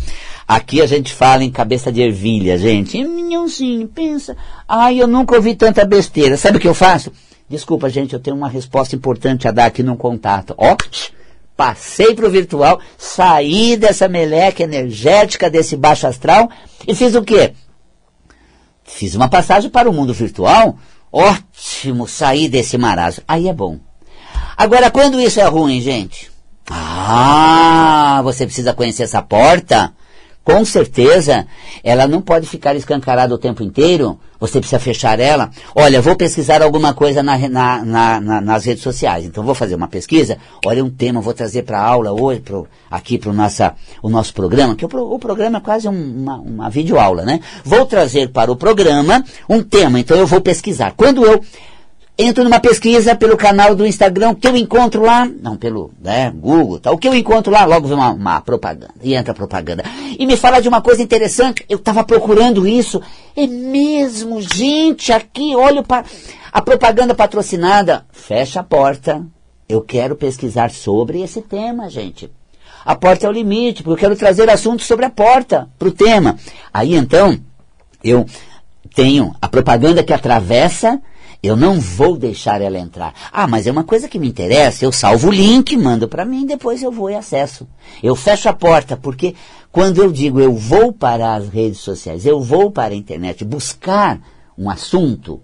Aqui 0.48 0.82
a 0.82 0.86
gente 0.86 1.14
fala 1.14 1.44
em 1.44 1.52
cabeça 1.52 1.92
de 1.92 2.02
ervilha, 2.02 2.58
gente. 2.58 3.04
Minhãozinho, 3.04 3.88
pensa. 3.88 4.38
Ai, 4.68 5.02
eu 5.02 5.08
nunca 5.08 5.36
ouvi 5.36 5.56
tanta 5.56 5.84
besteira. 5.84 6.38
Sabe 6.38 6.58
o 6.58 6.60
que 6.62 6.68
eu 6.68 6.74
faço? 6.74 7.12
Desculpa, 7.50 7.90
gente, 7.90 8.14
eu 8.14 8.20
tenho 8.20 8.36
uma 8.36 8.50
resposta 8.50 8.96
importante 8.96 9.48
a 9.48 9.52
dar 9.52 9.66
aqui 9.66 9.82
no 9.82 9.96
contato. 9.96 10.54
Ó, 10.58 10.76
passei 11.56 12.14
para 12.14 12.28
o 12.28 12.30
virtual, 12.30 12.80
saí 12.98 13.78
dessa 13.78 14.08
meleca 14.08 14.64
energética, 14.64 15.50
desse 15.50 15.76
baixo 15.76 16.06
astral 16.06 16.50
e 16.88 16.94
fiz 16.94 17.16
o 17.16 17.24
quê? 17.24 17.54
Fiz 18.84 19.16
uma 19.16 19.28
passagem 19.28 19.70
para 19.70 19.90
o 19.90 19.94
mundo 19.94 20.14
virtual 20.14 20.78
Ótimo 21.18 22.10
sair 22.10 22.50
desse 22.50 22.78
marasmo. 22.78 23.24
Aí 23.26 23.48
é 23.48 23.54
bom. 23.54 23.80
Agora, 24.58 24.92
quando 24.92 25.18
isso 25.22 25.40
é 25.40 25.46
ruim, 25.46 25.80
gente? 25.80 26.30
Ah, 26.70 28.20
você 28.22 28.46
precisa 28.46 28.74
conhecer 28.74 29.04
essa 29.04 29.22
porta? 29.22 29.94
Com 30.46 30.64
certeza, 30.64 31.48
ela 31.84 32.08
não 32.08 32.22
pode 32.22 32.46
ficar 32.46 32.76
escancarada 32.76 33.34
o 33.34 33.38
tempo 33.38 33.64
inteiro. 33.64 34.20
Você 34.40 34.60
precisa 34.60 34.80
fechar 34.80 35.20
ela. 35.20 35.50
Olha, 35.74 36.00
vou 36.00 36.16
pesquisar 36.16 36.62
alguma 36.62 36.94
coisa 36.94 37.24
na, 37.24 37.36
na, 37.50 37.84
na, 37.84 38.42
nas 38.42 38.64
redes 38.64 38.84
sociais. 38.84 39.26
Então, 39.26 39.44
vou 39.44 39.56
fazer 39.56 39.74
uma 39.74 39.88
pesquisa. 39.88 40.38
Olha, 40.64 40.86
um 40.86 40.90
tema, 40.90 41.20
vou 41.20 41.34
trazer 41.34 41.64
para 41.64 41.82
aula 41.82 42.12
hoje, 42.12 42.42
pro, 42.42 42.68
aqui 42.92 43.18
para 43.18 43.32
o 43.32 44.10
nosso 44.10 44.34
programa, 44.36 44.76
que 44.76 44.86
o, 44.86 44.90
o 45.16 45.18
programa 45.18 45.58
é 45.58 45.62
quase 45.62 45.90
um, 45.90 46.16
uma, 46.22 46.36
uma 46.38 46.70
videoaula, 46.70 47.26
né? 47.26 47.40
Vou 47.64 47.84
trazer 47.88 48.30
para 48.30 48.52
o 48.52 48.56
programa 48.56 49.26
um 49.50 49.64
tema. 49.64 50.00
Então, 50.00 50.16
eu 50.16 50.28
vou 50.28 50.42
pesquisar. 50.42 50.94
Quando 50.96 51.26
eu 51.26 51.44
entro 52.18 52.44
numa 52.44 52.60
pesquisa 52.60 53.16
pelo 53.16 53.36
canal 53.36 53.76
do 53.76 53.86
Instagram, 53.86 54.36
que 54.36 54.48
eu 54.48 54.56
encontro 54.56 55.02
lá, 55.02 55.26
não, 55.26 55.58
pelo 55.58 55.92
né, 56.02 56.32
Google, 56.34 56.80
tá, 56.80 56.92
o 56.92 56.98
que 56.98 57.08
eu 57.08 57.14
encontro 57.14 57.52
lá, 57.52 57.66
logo 57.66 57.88
vem 57.88 57.98
uma, 57.98 58.12
uma, 58.12 58.42
propaganda, 58.42 58.94
e 59.02 59.14
entra 59.14 59.32
a 59.32 59.36
propaganda. 59.36 59.84
E 60.18 60.26
me 60.26 60.38
fala 60.38 60.62
de 60.62 60.68
uma 60.68 60.82
coisa 60.82 61.02
interessante, 61.02 61.66
eu 61.68 61.78
estava 61.78 62.04
procurando 62.04 62.68
isso, 62.68 63.02
é 63.36 63.46
mesmo, 63.46 64.42
gente, 64.42 65.12
aqui, 65.12 65.56
olha 65.56 65.84
para 65.84 66.06
a 66.52 66.62
propaganda 66.62 67.14
patrocinada, 67.14 68.06
fecha 68.12 68.62
a 68.62 68.64
porta, 68.64 69.26
eu 69.68 69.82
quero 69.82 70.16
pesquisar 70.16 70.72
sobre 70.72 71.22
esse 71.22 71.42
tema, 71.42 71.90
gente. 71.90 72.32
A 72.86 72.96
porta 72.96 73.26
é 73.26 73.30
o 73.30 73.34
limite, 73.34 73.82
porque 73.82 74.06
eu 74.06 74.10
quero 74.10 74.16
trazer 74.16 74.48
assuntos 74.48 74.86
sobre 74.86 75.06
a 75.06 75.10
porta 75.10 75.68
para 75.78 75.88
o 75.88 75.92
tema. 75.92 76.38
Aí 76.72 76.96
então, 76.96 77.40
eu 78.04 78.28
tenho 78.94 79.36
a 79.42 79.48
propaganda 79.48 80.04
que 80.04 80.14
atravessa 80.14 81.02
eu 81.46 81.56
não 81.56 81.80
vou 81.80 82.18
deixar 82.18 82.62
ela 82.62 82.78
entrar. 82.78 83.14
Ah, 83.32 83.48
mas 83.48 83.68
é 83.68 83.72
uma 83.72 83.84
coisa 83.84 84.08
que 84.08 84.20
me 84.20 84.28
interessa. 84.28 84.86
Eu 84.86 84.92
salvo 84.92 85.30
o 85.30 85.32
link, 85.32 85.76
mando 85.78 86.08
para 86.08 86.26
mim, 86.26 86.46
depois 86.46 86.82
eu 86.82 86.92
vou 86.92 87.10
e 87.10 87.16
acesso. 87.16 87.68
Eu 88.02 88.16
fecho 88.16 88.50
a 88.50 88.54
porta, 88.54 88.98
porque 88.98 89.36
quando 89.72 90.02
eu 90.02 90.12
digo 90.12 90.40
eu 90.40 90.54
vou 90.54 90.92
para 90.92 91.36
as 91.36 91.50
redes 91.50 91.80
sociais, 91.80 92.26
eu 92.26 92.42
vou 92.42 92.72
para 92.72 92.94
a 92.94 92.98
internet 92.98 93.44
buscar 93.44 94.20
um 94.58 94.70
assunto, 94.70 95.42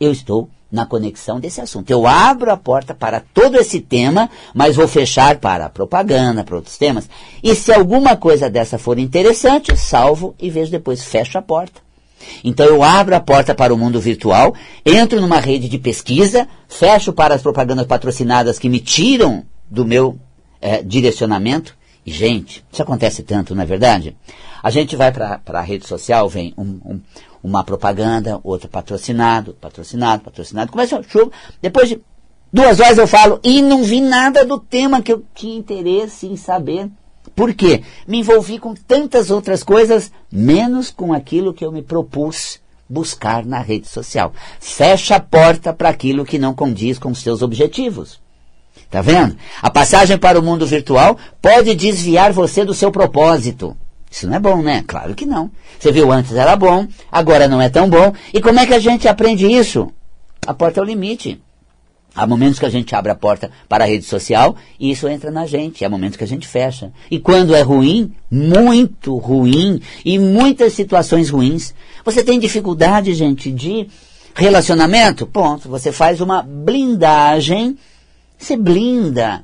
eu 0.00 0.12
estou 0.12 0.48
na 0.72 0.86
conexão 0.86 1.38
desse 1.38 1.60
assunto. 1.60 1.90
Eu 1.90 2.06
abro 2.06 2.50
a 2.50 2.56
porta 2.56 2.94
para 2.94 3.20
todo 3.20 3.58
esse 3.58 3.78
tema, 3.78 4.30
mas 4.54 4.76
vou 4.76 4.88
fechar 4.88 5.36
para 5.38 5.66
a 5.66 5.68
propaganda, 5.68 6.42
para 6.42 6.56
outros 6.56 6.78
temas. 6.78 7.10
E 7.42 7.54
se 7.54 7.70
alguma 7.70 8.16
coisa 8.16 8.48
dessa 8.48 8.78
for 8.78 8.98
interessante, 8.98 9.76
salvo 9.76 10.34
e 10.40 10.48
vejo 10.48 10.70
depois, 10.70 11.04
fecho 11.04 11.36
a 11.36 11.42
porta. 11.42 11.81
Então 12.44 12.66
eu 12.66 12.82
abro 12.82 13.14
a 13.14 13.20
porta 13.20 13.54
para 13.54 13.74
o 13.74 13.78
mundo 13.78 14.00
virtual, 14.00 14.54
entro 14.84 15.20
numa 15.20 15.40
rede 15.40 15.68
de 15.68 15.78
pesquisa, 15.78 16.48
fecho 16.68 17.12
para 17.12 17.34
as 17.34 17.42
propagandas 17.42 17.86
patrocinadas 17.86 18.58
que 18.58 18.68
me 18.68 18.80
tiram 18.80 19.44
do 19.70 19.84
meu 19.84 20.18
é, 20.60 20.82
direcionamento. 20.82 21.76
E, 22.04 22.12
gente, 22.12 22.64
isso 22.70 22.82
acontece 22.82 23.22
tanto, 23.22 23.54
não 23.54 23.62
é 23.62 23.66
verdade? 23.66 24.16
A 24.62 24.70
gente 24.70 24.96
vai 24.96 25.12
para 25.12 25.40
a 25.46 25.60
rede 25.60 25.86
social, 25.86 26.28
vem 26.28 26.52
um, 26.56 26.80
um, 26.84 27.00
uma 27.42 27.64
propaganda, 27.64 28.40
outra 28.42 28.68
patrocinado, 28.68 29.54
patrocinado, 29.60 30.22
patrocinado, 30.22 30.70
começa 30.70 30.98
a 30.98 31.02
chuva. 31.02 31.30
Depois 31.60 31.88
de 31.88 32.00
duas 32.52 32.80
horas 32.80 32.98
eu 32.98 33.06
falo, 33.06 33.40
e 33.42 33.62
não 33.62 33.82
vi 33.82 34.00
nada 34.00 34.44
do 34.44 34.58
tema 34.58 35.02
que 35.02 35.12
eu 35.12 35.24
tinha 35.34 35.56
interesse 35.56 36.26
em 36.26 36.36
saber. 36.36 36.88
Por 37.34 37.54
quê? 37.54 37.82
Me 38.06 38.18
envolvi 38.18 38.58
com 38.58 38.74
tantas 38.74 39.30
outras 39.30 39.62
coisas, 39.62 40.12
menos 40.30 40.90
com 40.90 41.12
aquilo 41.12 41.54
que 41.54 41.64
eu 41.64 41.72
me 41.72 41.82
propus 41.82 42.60
buscar 42.88 43.44
na 43.44 43.60
rede 43.60 43.88
social. 43.88 44.32
Fecha 44.60 45.16
a 45.16 45.20
porta 45.20 45.72
para 45.72 45.88
aquilo 45.88 46.24
que 46.24 46.38
não 46.38 46.54
condiz 46.54 46.98
com 46.98 47.10
os 47.10 47.20
seus 47.20 47.42
objetivos. 47.42 48.20
Tá 48.90 49.00
vendo? 49.00 49.36
A 49.62 49.70
passagem 49.70 50.18
para 50.18 50.38
o 50.38 50.42
mundo 50.42 50.66
virtual 50.66 51.16
pode 51.40 51.74
desviar 51.74 52.32
você 52.32 52.64
do 52.64 52.74
seu 52.74 52.90
propósito. 52.92 53.76
Isso 54.10 54.26
não 54.28 54.36
é 54.36 54.38
bom, 54.38 54.60
né? 54.60 54.84
Claro 54.86 55.14
que 55.14 55.24
não. 55.24 55.50
Você 55.78 55.90
viu 55.90 56.12
antes 56.12 56.34
era 56.34 56.54
bom, 56.54 56.86
agora 57.10 57.48
não 57.48 57.62
é 57.62 57.70
tão 57.70 57.88
bom. 57.88 58.12
E 58.34 58.42
como 58.42 58.60
é 58.60 58.66
que 58.66 58.74
a 58.74 58.78
gente 58.78 59.08
aprende 59.08 59.46
isso? 59.46 59.90
A 60.46 60.52
porta 60.52 60.80
é 60.80 60.82
o 60.82 60.86
limite. 60.86 61.40
Há 62.14 62.26
momentos 62.26 62.58
que 62.58 62.66
a 62.66 62.70
gente 62.70 62.94
abre 62.94 63.10
a 63.10 63.14
porta 63.14 63.50
para 63.68 63.84
a 63.84 63.86
rede 63.86 64.04
social 64.04 64.54
e 64.78 64.90
isso 64.90 65.08
entra 65.08 65.30
na 65.30 65.46
gente. 65.46 65.84
Há 65.84 65.88
momentos 65.88 66.16
que 66.16 66.24
a 66.24 66.28
gente 66.28 66.46
fecha. 66.46 66.92
E 67.10 67.18
quando 67.18 67.54
é 67.54 67.62
ruim, 67.62 68.12
muito 68.30 69.16
ruim, 69.16 69.80
e 70.04 70.18
muitas 70.18 70.74
situações 70.74 71.30
ruins, 71.30 71.74
você 72.04 72.22
tem 72.22 72.38
dificuldade, 72.38 73.14
gente, 73.14 73.50
de 73.50 73.88
relacionamento? 74.34 75.26
Ponto. 75.26 75.70
Você 75.70 75.90
faz 75.90 76.20
uma 76.20 76.42
blindagem, 76.42 77.78
você 78.38 78.56
blinda 78.58 79.42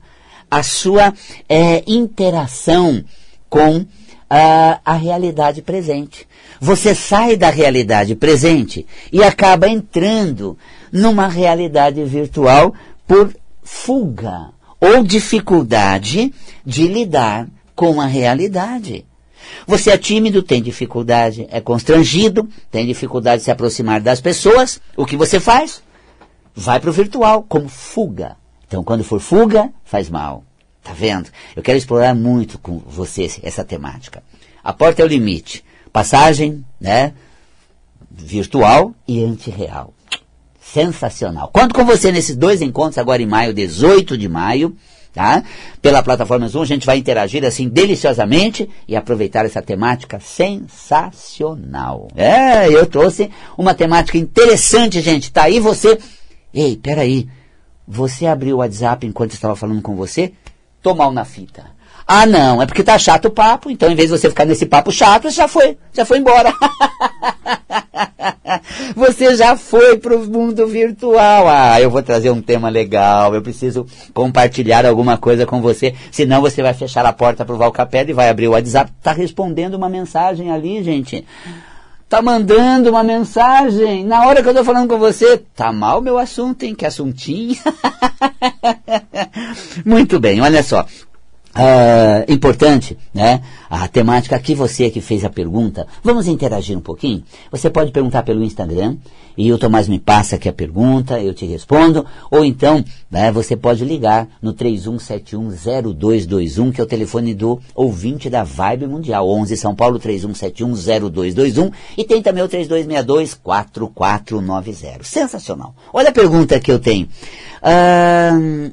a 0.50 0.62
sua 0.62 1.14
é, 1.48 1.82
interação 1.87 3.02
com 3.48 3.87
a, 4.28 4.80
a 4.85 4.94
realidade 4.94 5.62
presente. 5.62 6.26
Você 6.61 6.94
sai 6.94 7.37
da 7.37 7.50
realidade 7.50 8.14
presente 8.14 8.87
e 9.12 9.23
acaba 9.23 9.68
entrando 9.68 10.58
numa 10.92 11.28
realidade 11.28 12.02
virtual 12.04 12.75
por 13.06 13.32
fuga 13.62 14.50
ou 14.80 15.02
dificuldade 15.02 16.32
de 16.64 16.87
lidar 16.87 17.49
com 17.75 18.00
a 18.00 18.06
realidade. 18.06 19.04
Você 19.66 19.90
é 19.90 19.99
tímido, 19.99 20.42
tem 20.42 20.62
dificuldade, 20.62 21.47
é 21.50 21.61
constrangido, 21.61 22.49
tem 22.70 22.87
dificuldade 22.87 23.38
de 23.38 23.44
se 23.44 23.50
aproximar 23.50 24.00
das 24.00 24.20
pessoas. 24.20 24.80
O 24.97 25.06
que 25.06 25.16
você 25.16 25.40
faz? 25.40 25.82
Vai 26.54 26.80
para 26.80 26.90
o 26.90 26.92
virtual 26.92 27.44
como 27.49 27.68
fuga. 27.68 28.37
Então, 28.66 28.82
quando 28.82 29.04
for 29.04 29.20
fuga, 29.20 29.70
faz 29.85 30.11
mal. 30.11 30.44
Tá 30.88 30.95
vendo? 30.95 31.28
Eu 31.54 31.62
quero 31.62 31.76
explorar 31.76 32.14
muito 32.14 32.59
com 32.59 32.78
você 32.78 33.30
essa 33.42 33.62
temática. 33.62 34.23
A 34.64 34.73
porta 34.73 35.02
é 35.02 35.04
o 35.04 35.09
limite. 35.09 35.62
Passagem, 35.92 36.64
né? 36.80 37.12
Virtual 38.11 38.95
e 39.07 39.23
antirreal. 39.23 39.92
Sensacional. 40.59 41.50
Conto 41.52 41.75
com 41.75 41.85
você 41.85 42.11
nesses 42.11 42.35
dois 42.35 42.62
encontros 42.62 42.97
agora 42.97 43.23
em 43.23 43.26
maio, 43.26 43.52
18 43.52 44.16
de 44.16 44.30
maio, 44.30 44.75
tá? 45.12 45.45
Pela 45.83 46.02
plataforma 46.02 46.49
Zoom, 46.49 46.62
a 46.62 46.66
gente 46.66 46.87
vai 46.87 46.97
interagir 46.97 47.45
assim 47.45 47.68
deliciosamente 47.68 48.66
e 48.88 48.97
aproveitar 48.97 49.45
essa 49.45 49.61
temática 49.61 50.18
sensacional. 50.18 52.09
É, 52.16 52.66
eu 52.66 52.87
trouxe 52.87 53.30
uma 53.59 53.75
temática 53.75 54.16
interessante, 54.16 55.02
gente. 55.02 55.30
Tá 55.30 55.42
aí 55.42 55.61
você. 55.61 55.99
Ei, 56.54 56.78
peraí. 56.78 57.28
Você 57.87 58.25
abriu 58.26 58.57
o 58.57 58.59
WhatsApp 58.61 59.07
enquanto 59.07 59.33
estava 59.33 59.54
falando 59.54 59.83
com 59.83 59.95
você? 59.95 60.33
Tô 60.82 60.94
mal 60.94 61.12
na 61.12 61.25
fita. 61.25 61.78
Ah, 62.11 62.25
não, 62.25 62.62
é 62.62 62.66
porque 62.66 62.82
tá 62.82 62.99
chato 62.99 63.26
o 63.26 63.30
papo, 63.30 63.70
então 63.70 63.90
em 63.90 63.94
vez 63.94 64.08
de 64.08 64.18
você 64.18 64.30
ficar 64.30 64.47
nesse 64.47 64.64
papo 64.64 64.90
chato, 64.90 65.28
já 65.28 65.47
foi, 65.47 65.76
já 65.92 66.06
foi 66.06 66.16
embora. 66.16 66.54
você 68.97 69.37
já 69.37 69.54
foi 69.58 69.99
pro 69.99 70.18
mundo 70.26 70.66
virtual. 70.66 71.47
Ah, 71.47 71.78
eu 71.78 71.90
vou 71.90 72.02
trazer 72.02 72.30
um 72.30 72.40
tema 72.40 72.70
legal, 72.70 73.35
eu 73.35 73.42
preciso 73.42 73.87
compartilhar 74.14 74.87
alguma 74.87 75.18
coisa 75.18 75.44
com 75.44 75.61
você, 75.61 75.94
senão 76.11 76.40
você 76.40 76.62
vai 76.62 76.73
fechar 76.73 77.04
a 77.04 77.12
porta 77.12 77.44
pro 77.44 77.58
Valcapé 77.58 78.06
e 78.08 78.14
vai 78.14 78.30
abrir 78.30 78.49
o 78.49 78.52
WhatsApp. 78.52 78.90
Tá 79.02 79.12
respondendo 79.12 79.75
uma 79.75 79.90
mensagem 79.90 80.50
ali, 80.50 80.82
gente 80.82 81.26
tá 82.09 82.23
mandando 82.23 82.91
uma 82.91 83.05
mensagem 83.05 84.05
na 84.05 84.27
hora 84.27 84.43
que 84.43 84.49
eu 84.49 84.55
tô 84.55 84.65
falando 84.65 84.88
com 84.88 84.99
você. 84.99 85.37
Tá 85.55 85.73
mal 85.73 86.00
meu 86.00 86.19
assunto, 86.19 86.62
hein? 86.62 86.75
Que 86.75 86.87
assuntinho. 86.87 87.57
Muito 89.85 90.19
bem, 90.19 90.41
olha 90.41 90.62
só. 90.62 90.87
Uh, 91.59 92.23
importante, 92.33 92.97
né? 93.12 93.43
A 93.69 93.88
temática 93.88 94.38
que 94.38 94.55
você 94.55 94.88
que 94.91 95.00
fez 95.00 95.25
a 95.25 95.31
pergunta. 95.31 95.88
Vamos 96.05 96.29
interagir 96.29 96.79
um 96.79 96.81
pouquinho? 96.81 97.25
Você 97.50 97.69
pode 97.69 97.91
perguntar 97.91 98.23
pelo 98.23 98.45
Instagram 98.45 98.97
e 99.37 99.53
o 99.53 99.59
Tomás 99.59 99.88
me 99.88 99.99
passa 99.99 100.37
aqui 100.37 100.49
a 100.49 100.53
pergunta, 100.53 101.21
eu 101.21 101.35
te 101.35 101.45
respondo. 101.45 102.07
Ou 102.31 102.45
então, 102.45 102.85
né, 103.11 103.33
você 103.33 103.57
pode 103.57 103.85
ligar 103.85 104.29
no 104.41 104.55
31710221, 104.55 106.73
que 106.73 106.81
é 106.81 106.85
o 106.85 106.87
telefone 106.87 107.35
do 107.35 107.59
ouvinte 107.75 108.31
da 108.31 108.45
Vibe 108.45 108.87
Mundial. 108.87 109.29
11 109.29 109.57
São 109.57 109.75
Paulo 109.75 109.99
31710221 109.99 111.73
e 111.97 112.05
tem 112.05 112.23
também 112.23 112.45
o 112.45 112.49
32624490. 112.49 115.03
Sensacional. 115.03 115.75
Olha 115.93 116.11
a 116.11 116.12
pergunta 116.12 116.61
que 116.61 116.71
eu 116.71 116.79
tenho. 116.79 117.09
Uh, 117.61 118.71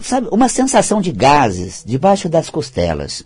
sabe, 0.00 0.28
uma 0.30 0.48
sensação 0.48 1.00
de 1.00 1.12
gases 1.12 1.82
debaixo 1.86 2.28
das 2.28 2.48
costelas, 2.48 3.24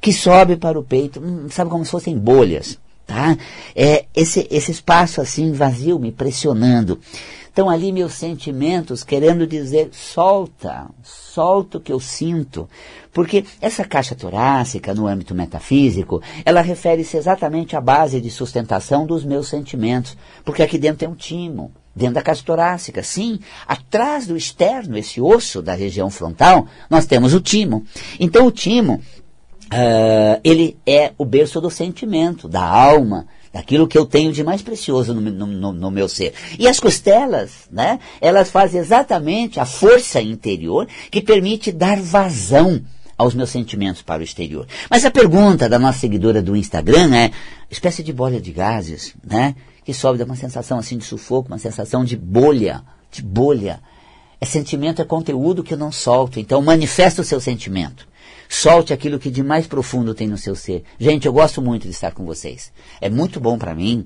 que 0.00 0.12
sobe 0.12 0.56
para 0.56 0.78
o 0.78 0.84
peito, 0.84 1.20
hum, 1.20 1.48
sabe 1.50 1.70
como 1.70 1.84
se 1.84 1.90
fossem 1.90 2.16
bolhas, 2.16 2.78
tá? 3.06 3.36
É, 3.74 4.04
esse, 4.14 4.46
esse 4.50 4.70
espaço 4.70 5.20
assim 5.20 5.52
vazio 5.52 5.98
me 5.98 6.12
pressionando. 6.12 7.00
Estão 7.48 7.68
ali 7.68 7.90
meus 7.90 8.12
sentimentos 8.12 9.02
querendo 9.02 9.44
dizer, 9.44 9.88
solta, 9.90 10.86
solta 11.02 11.78
o 11.78 11.80
que 11.80 11.92
eu 11.92 11.98
sinto. 11.98 12.68
Porque 13.12 13.44
essa 13.60 13.84
caixa 13.84 14.14
torácica, 14.14 14.94
no 14.94 15.08
âmbito 15.08 15.34
metafísico, 15.34 16.22
ela 16.44 16.60
refere-se 16.60 17.16
exatamente 17.16 17.74
à 17.74 17.80
base 17.80 18.20
de 18.20 18.30
sustentação 18.30 19.04
dos 19.04 19.24
meus 19.24 19.48
sentimentos. 19.48 20.16
Porque 20.44 20.62
aqui 20.62 20.78
dentro 20.78 20.98
tem 20.98 21.08
um 21.08 21.16
timo 21.16 21.72
dentro 21.98 22.14
da 22.14 22.22
caixa 22.22 22.42
torácica. 22.42 23.02
Sim, 23.02 23.40
atrás 23.66 24.26
do 24.26 24.36
externo, 24.36 24.96
esse 24.96 25.20
osso 25.20 25.60
da 25.60 25.74
região 25.74 26.08
frontal, 26.08 26.66
nós 26.88 27.04
temos 27.04 27.34
o 27.34 27.40
timo. 27.40 27.84
Então 28.18 28.46
o 28.46 28.50
timo, 28.50 28.94
uh, 28.94 30.40
ele 30.42 30.78
é 30.86 31.12
o 31.18 31.24
berço 31.24 31.60
do 31.60 31.70
sentimento, 31.70 32.48
da 32.48 32.62
alma, 32.64 33.26
daquilo 33.52 33.88
que 33.88 33.98
eu 33.98 34.06
tenho 34.06 34.32
de 34.32 34.44
mais 34.44 34.62
precioso 34.62 35.12
no, 35.12 35.20
no, 35.20 35.72
no, 35.72 35.90
meu 35.90 36.08
ser. 36.08 36.32
E 36.58 36.68
as 36.68 36.78
costelas, 36.78 37.68
né, 37.70 37.98
elas 38.20 38.50
fazem 38.50 38.80
exatamente 38.80 39.58
a 39.58 39.66
força 39.66 40.20
interior 40.22 40.86
que 41.10 41.20
permite 41.20 41.72
dar 41.72 42.00
vazão 42.00 42.82
aos 43.16 43.34
meus 43.34 43.50
sentimentos 43.50 44.00
para 44.00 44.20
o 44.20 44.24
exterior. 44.24 44.66
Mas 44.88 45.04
a 45.04 45.10
pergunta 45.10 45.68
da 45.68 45.78
nossa 45.78 45.98
seguidora 45.98 46.40
do 46.40 46.54
Instagram 46.54 47.12
é, 47.16 47.30
espécie 47.68 48.02
de 48.04 48.12
bolha 48.12 48.40
de 48.40 48.52
gases, 48.52 49.14
né? 49.24 49.56
Que 49.88 49.94
sobe, 49.94 50.18
dá 50.18 50.26
uma 50.26 50.36
sensação 50.36 50.78
assim 50.78 50.98
de 50.98 51.04
sufoco, 51.06 51.48
uma 51.48 51.56
sensação 51.56 52.04
de 52.04 52.14
bolha, 52.14 52.82
de 53.10 53.22
bolha. 53.22 53.80
É 54.38 54.44
sentimento, 54.44 55.00
é 55.00 55.04
conteúdo 55.06 55.64
que 55.64 55.72
eu 55.72 55.78
não 55.78 55.90
solto. 55.90 56.38
Então 56.38 56.60
manifesta 56.60 57.22
o 57.22 57.24
seu 57.24 57.40
sentimento. 57.40 58.06
Solte 58.50 58.92
aquilo 58.92 59.18
que 59.18 59.30
de 59.30 59.42
mais 59.42 59.66
profundo 59.66 60.12
tem 60.12 60.28
no 60.28 60.36
seu 60.36 60.54
ser. 60.54 60.84
Gente, 61.00 61.24
eu 61.24 61.32
gosto 61.32 61.62
muito 61.62 61.84
de 61.84 61.94
estar 61.94 62.12
com 62.12 62.26
vocês. 62.26 62.70
É 63.00 63.08
muito 63.08 63.40
bom 63.40 63.56
para 63.56 63.74
mim 63.74 64.04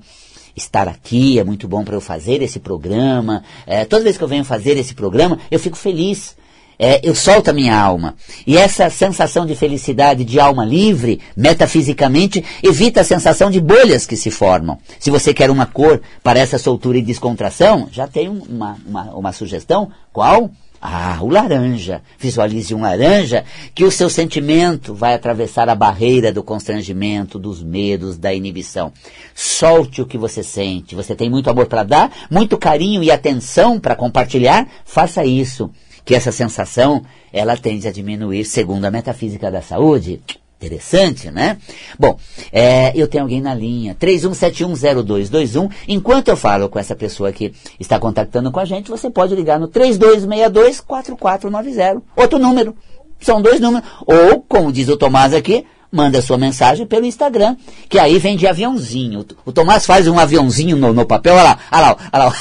estar 0.54 0.86
aqui, 0.86 1.40
é 1.40 1.42
muito 1.42 1.66
bom 1.66 1.82
para 1.82 1.96
eu 1.96 2.00
fazer 2.00 2.42
esse 2.42 2.60
programa. 2.60 3.42
É, 3.66 3.84
toda 3.84 4.04
vez 4.04 4.16
que 4.16 4.22
eu 4.22 4.28
venho 4.28 4.44
fazer 4.44 4.76
esse 4.76 4.94
programa, 4.94 5.40
eu 5.50 5.58
fico 5.58 5.76
feliz 5.76 6.36
é, 6.78 7.00
eu 7.02 7.14
solto 7.14 7.50
a 7.50 7.52
minha 7.52 7.78
alma. 7.78 8.14
E 8.46 8.56
essa 8.56 8.90
sensação 8.90 9.46
de 9.46 9.54
felicidade, 9.54 10.24
de 10.24 10.40
alma 10.40 10.64
livre, 10.64 11.20
metafisicamente, 11.36 12.44
evita 12.62 13.00
a 13.00 13.04
sensação 13.04 13.50
de 13.50 13.60
bolhas 13.60 14.06
que 14.06 14.16
se 14.16 14.30
formam. 14.30 14.78
Se 14.98 15.10
você 15.10 15.32
quer 15.32 15.50
uma 15.50 15.66
cor 15.66 16.00
para 16.22 16.40
essa 16.40 16.58
soltura 16.58 16.98
e 16.98 17.02
descontração, 17.02 17.88
já 17.90 18.06
tem 18.06 18.28
uma, 18.28 18.76
uma, 18.86 19.02
uma 19.14 19.32
sugestão. 19.32 19.90
Qual? 20.12 20.50
Ah, 20.84 21.18
o 21.20 21.28
laranja. 21.28 22.02
Visualize 22.18 22.74
um 22.74 22.80
laranja 22.80 23.44
que 23.72 23.84
o 23.84 23.90
seu 23.90 24.10
sentimento 24.10 24.92
vai 24.92 25.14
atravessar 25.14 25.68
a 25.68 25.76
barreira 25.76 26.32
do 26.32 26.42
constrangimento, 26.42 27.38
dos 27.38 27.62
medos, 27.62 28.18
da 28.18 28.34
inibição. 28.34 28.92
Solte 29.32 30.02
o 30.02 30.06
que 30.06 30.18
você 30.18 30.42
sente. 30.42 30.96
Você 30.96 31.14
tem 31.14 31.30
muito 31.30 31.48
amor 31.48 31.66
para 31.66 31.84
dar, 31.84 32.12
muito 32.28 32.58
carinho 32.58 33.00
e 33.00 33.12
atenção 33.12 33.78
para 33.78 33.94
compartilhar? 33.94 34.66
Faça 34.84 35.24
isso 35.24 35.70
que 36.04 36.14
essa 36.14 36.32
sensação 36.32 37.02
ela 37.32 37.56
tende 37.56 37.88
a 37.88 37.92
diminuir 37.92 38.44
segundo 38.44 38.84
a 38.84 38.90
metafísica 38.90 39.50
da 39.50 39.62
saúde. 39.62 40.20
Interessante, 40.62 41.28
né? 41.28 41.58
Bom, 41.98 42.16
é, 42.52 42.92
eu 42.94 43.08
tenho 43.08 43.24
alguém 43.24 43.40
na 43.40 43.52
linha, 43.52 43.96
31710221. 43.96 45.68
Enquanto 45.88 46.28
eu 46.28 46.36
falo 46.36 46.68
com 46.68 46.78
essa 46.78 46.94
pessoa 46.94 47.32
que 47.32 47.52
está 47.80 47.98
contactando 47.98 48.52
com 48.52 48.60
a 48.60 48.64
gente, 48.64 48.88
você 48.88 49.10
pode 49.10 49.34
ligar 49.34 49.58
no 49.58 49.66
3262-4490. 49.68 52.00
Outro 52.14 52.38
número. 52.38 52.76
São 53.20 53.42
dois 53.42 53.58
números. 53.58 53.88
Ou, 54.06 54.40
como 54.42 54.70
diz 54.70 54.88
o 54.88 54.96
Tomás 54.96 55.34
aqui, 55.34 55.66
manda 55.90 56.22
sua 56.22 56.38
mensagem 56.38 56.86
pelo 56.86 57.06
Instagram, 57.06 57.56
que 57.88 57.98
aí 57.98 58.20
vem 58.20 58.36
de 58.36 58.46
aviãozinho. 58.46 59.26
O 59.44 59.50
Tomás 59.50 59.84
faz 59.84 60.06
um 60.06 60.16
aviãozinho 60.18 60.76
no, 60.76 60.92
no 60.92 61.04
papel, 61.04 61.34
olha 61.34 61.42
lá, 61.42 61.58
olha 61.72 61.82
lá, 61.82 61.96
olha 62.12 62.24
lá. 62.24 62.32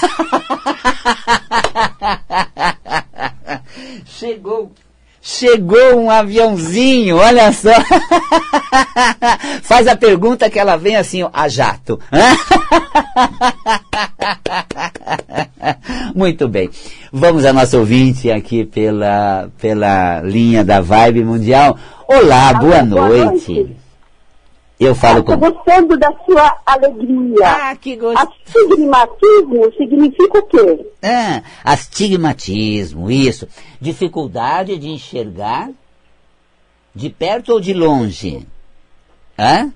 Chegou. 4.05 4.71
Chegou 5.23 5.97
um 5.97 6.09
aviãozinho, 6.09 7.17
olha 7.17 7.53
só. 7.53 7.69
Faz 9.61 9.87
a 9.87 9.95
pergunta 9.95 10.49
que 10.49 10.57
ela 10.57 10.75
vem 10.77 10.95
assim, 10.95 11.21
ó, 11.21 11.29
a 11.31 11.47
jato. 11.47 11.99
Muito 16.15 16.47
bem. 16.47 16.71
Vamos 17.13 17.45
a 17.45 17.53
nossa 17.53 17.77
ouvinte 17.77 18.31
aqui 18.31 18.65
pela, 18.65 19.47
pela 19.59 20.21
linha 20.21 20.63
da 20.63 20.81
Vibe 20.81 21.23
Mundial. 21.23 21.77
Olá, 22.07 22.51
boa, 22.53 22.83
boa 22.83 23.07
noite. 23.07 23.53
noite. 23.53 23.80
Eu 24.81 24.95
falo 24.95 25.23
com. 25.23 25.33
Estou 25.33 25.51
gostando 25.51 25.95
da 25.95 26.11
sua 26.25 26.57
alegria. 26.65 27.45
Ah, 27.45 27.75
que 27.75 27.95
gostoso. 27.95 28.33
Astigmatismo 28.47 29.73
significa 29.77 30.39
o 30.39 30.41
quê? 30.47 30.91
Ah, 31.03 31.43
astigmatismo, 31.63 33.11
isso. 33.11 33.47
Dificuldade 33.79 34.79
de 34.79 34.89
enxergar 34.89 35.69
de 36.95 37.11
perto 37.11 37.53
ou 37.53 37.59
de 37.59 37.75
longe? 37.75 38.47
Hã? 39.37 39.71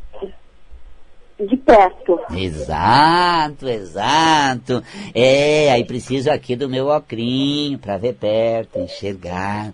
De 1.39 1.56
perto. 1.56 2.20
Exato, 2.36 3.70
exato. 3.70 4.84
É, 5.13 5.72
aí 5.72 5.86
preciso 5.86 6.32
aqui 6.32 6.56
do 6.56 6.68
meu 6.68 6.88
ocrinho 6.88 7.78
para 7.78 7.98
ver 7.98 8.13
perto, 8.13 8.80
enxergar. 8.80 9.72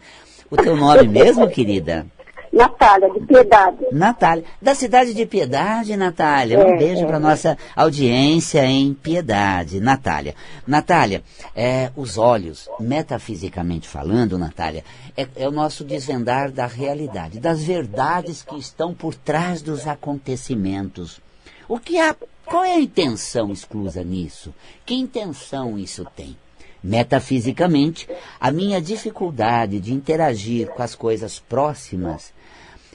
O 0.50 0.58
teu 0.58 0.76
nome 0.76 1.08
mesmo, 1.08 1.48
querida? 1.50 2.06
Natália, 2.52 3.10
de 3.10 3.20
Piedade. 3.22 3.86
Natália, 3.92 4.44
da 4.62 4.76
cidade 4.76 5.14
de 5.14 5.26
Piedade, 5.26 5.96
Natália. 5.96 6.60
Um 6.60 6.74
é, 6.74 6.78
beijo 6.78 7.04
é. 7.04 7.08
para 7.08 7.20
nossa 7.20 7.58
audiência 7.76 8.66
em 8.66 8.94
Piedade, 8.94 9.80
Natália. 9.80 10.36
Natália, 10.68 11.24
é, 11.56 11.92
os 11.96 12.18
olhos, 12.18 12.70
metafisicamente 12.80 13.88
falando, 13.88 14.38
Natália, 14.38 14.84
é, 15.16 15.28
é 15.36 15.48
o 15.48 15.52
nosso 15.52 15.86
desvendar 15.86 16.52
da 16.52 16.66
realidade, 16.66 17.40
das 17.40 17.64
verdades 17.64 18.44
que 18.44 18.58
estão 18.58 18.94
por 18.94 19.16
trás 19.16 19.62
dos 19.62 19.88
acontecimentos. 19.88 21.22
O 21.70 21.80
que 21.80 22.00
há, 22.00 22.14
qual 22.46 22.66
é 22.66 22.74
a 22.74 22.82
intenção 22.82 23.52
exclusa 23.52 24.04
nisso? 24.04 24.54
Que 24.86 24.96
intenção 24.96 25.78
isso 25.78 26.06
tem? 26.16 26.36
Metafisicamente, 26.84 28.08
a 28.40 28.52
minha 28.52 28.82
dificuldade 28.82 29.80
de 29.80 29.94
interagir 29.94 30.68
com 30.68 30.82
as 30.82 30.96
coisas 30.96 31.40
próximas 31.40 32.34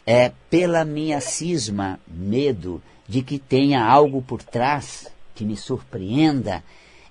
é 0.04 0.32
pela 0.50 0.84
minha 0.84 1.20
cisma, 1.20 1.98
medo 2.06 2.82
de 3.08 3.22
que 3.22 3.38
tenha 3.38 3.84
algo 3.84 4.20
por 4.22 4.42
trás 4.42 5.08
que 5.34 5.44
me 5.44 5.56
surpreenda, 5.56 6.64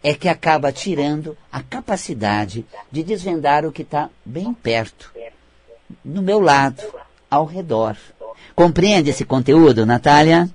é 0.04 0.14
que 0.14 0.28
acaba 0.28 0.72
tirando 0.72 1.38
a 1.52 1.64
capacidade 1.64 2.66
de 2.92 3.04
desvendar 3.04 3.66
o 3.66 3.72
que 3.72 3.82
está 3.82 4.10
bem 4.24 4.54
perto, 4.54 5.12
no 6.04 6.22
meu 6.22 6.40
lado, 6.40 6.84
ao 7.30 7.46
redor. 7.46 7.98
Compreende 8.54 9.10
esse 9.10 9.26
conteúdo, 9.26 9.86
Natália? 9.86 10.50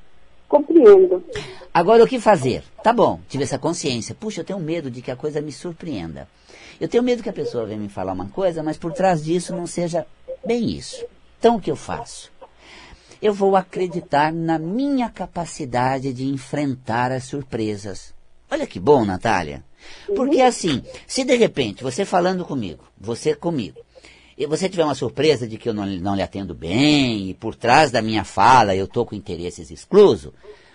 Compreendo. 0.48 1.24
Agora, 1.72 2.02
o 2.02 2.06
que 2.06 2.18
fazer? 2.18 2.64
Tá 2.83 2.92
bom, 2.92 3.20
tive 3.28 3.44
essa 3.44 3.59
consciência. 3.59 4.14
Puxa, 4.14 4.40
eu 4.40 4.44
tenho 4.44 4.59
medo 4.59 4.90
de 4.90 5.00
que 5.00 5.11
a 5.11 5.16
coisa 5.16 5.40
me 5.40 5.52
surpreenda. 5.52 6.28
Eu 6.80 6.88
tenho 6.88 7.02
medo 7.02 7.22
que 7.22 7.28
a 7.28 7.33
pessoa 7.33 7.66
venha 7.66 7.78
me 7.78 7.88
falar 7.88 8.12
uma 8.12 8.28
coisa, 8.28 8.62
mas 8.62 8.76
por 8.76 8.92
trás 8.92 9.22
disso 9.22 9.54
não 9.54 9.66
seja 9.66 10.04
bem 10.44 10.70
isso. 10.70 11.04
Então 11.38 11.56
o 11.56 11.61
que 11.61 11.70
eu 11.70 11.76
faço? 11.76 12.33
Eu 13.22 13.33
vou 13.33 13.54
acreditar 13.54 14.33
na 14.33 14.59
minha 14.59 15.09
capacidade 15.09 16.12
de 16.12 16.26
enfrentar 16.26 17.12
as 17.12 17.24
surpresas. 17.24 18.14
Olha 18.50 18.66
que 18.66 18.80
bom, 18.80 19.04
Natália. 19.04 19.62
Porque 20.16 20.40
assim, 20.40 20.83
se 21.06 21.22
de 21.22 21.37
repente 21.37 21.85
você 21.85 22.04
falando 22.04 22.44
comigo, 22.44 22.83
você 22.98 23.35
comigo, 23.35 23.78
e 24.40 24.46
você 24.46 24.70
tiver 24.70 24.85
uma 24.85 24.94
surpresa 24.94 25.46
de 25.46 25.59
que 25.59 25.68
eu 25.68 25.74
não, 25.74 25.85
não 25.85 26.16
lhe 26.16 26.22
atendo 26.22 26.55
bem, 26.55 27.29
e 27.29 27.35
por 27.35 27.55
trás 27.55 27.90
da 27.90 28.00
minha 28.00 28.24
fala 28.24 28.74
eu 28.74 28.87
estou 28.87 29.05
com 29.05 29.14
interesses 29.14 29.70
exclusos, 29.70 30.33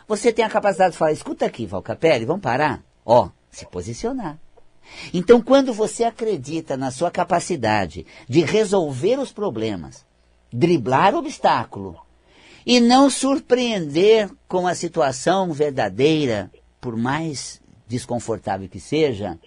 você 0.07 0.31
tem 0.31 0.45
a 0.45 0.49
capacidade 0.49 0.91
de 0.91 0.99
falar, 0.99 1.11
escuta 1.13 1.47
aqui, 1.47 1.65
Valcapelli, 1.65 2.25
vamos 2.25 2.43
parar? 2.43 2.83
Ó, 3.03 3.27
se 3.49 3.65
posicionar. 3.65 4.37
Então, 5.11 5.41
quando 5.41 5.73
você 5.73 6.03
acredita 6.03 6.77
na 6.77 6.91
sua 6.91 7.09
capacidade 7.09 8.05
de 8.29 8.41
resolver 8.41 9.17
os 9.17 9.31
problemas, 9.31 10.05
driblar 10.53 11.15
o 11.15 11.17
obstáculo 11.17 11.99
e 12.67 12.79
não 12.79 13.09
surpreender 13.09 14.29
com 14.47 14.67
a 14.67 14.75
situação 14.75 15.51
verdadeira, 15.51 16.51
por 16.79 16.95
mais 16.95 17.59
desconfortável 17.87 18.69
que 18.69 18.79
seja, 18.79 19.39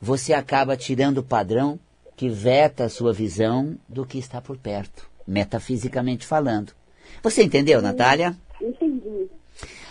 você 0.00 0.32
acaba 0.32 0.74
tirando 0.74 1.18
o 1.18 1.22
padrão 1.22 1.78
que 2.16 2.28
veta 2.28 2.84
a 2.84 2.88
sua 2.88 3.12
visão 3.12 3.76
do 3.88 4.06
que 4.06 4.18
está 4.18 4.40
por 4.40 4.56
perto, 4.56 5.08
metafisicamente 5.26 6.26
falando. 6.26 6.72
Você 7.22 7.42
entendeu, 7.42 7.82
Natália? 7.82 8.36
Entendi. 8.60 9.28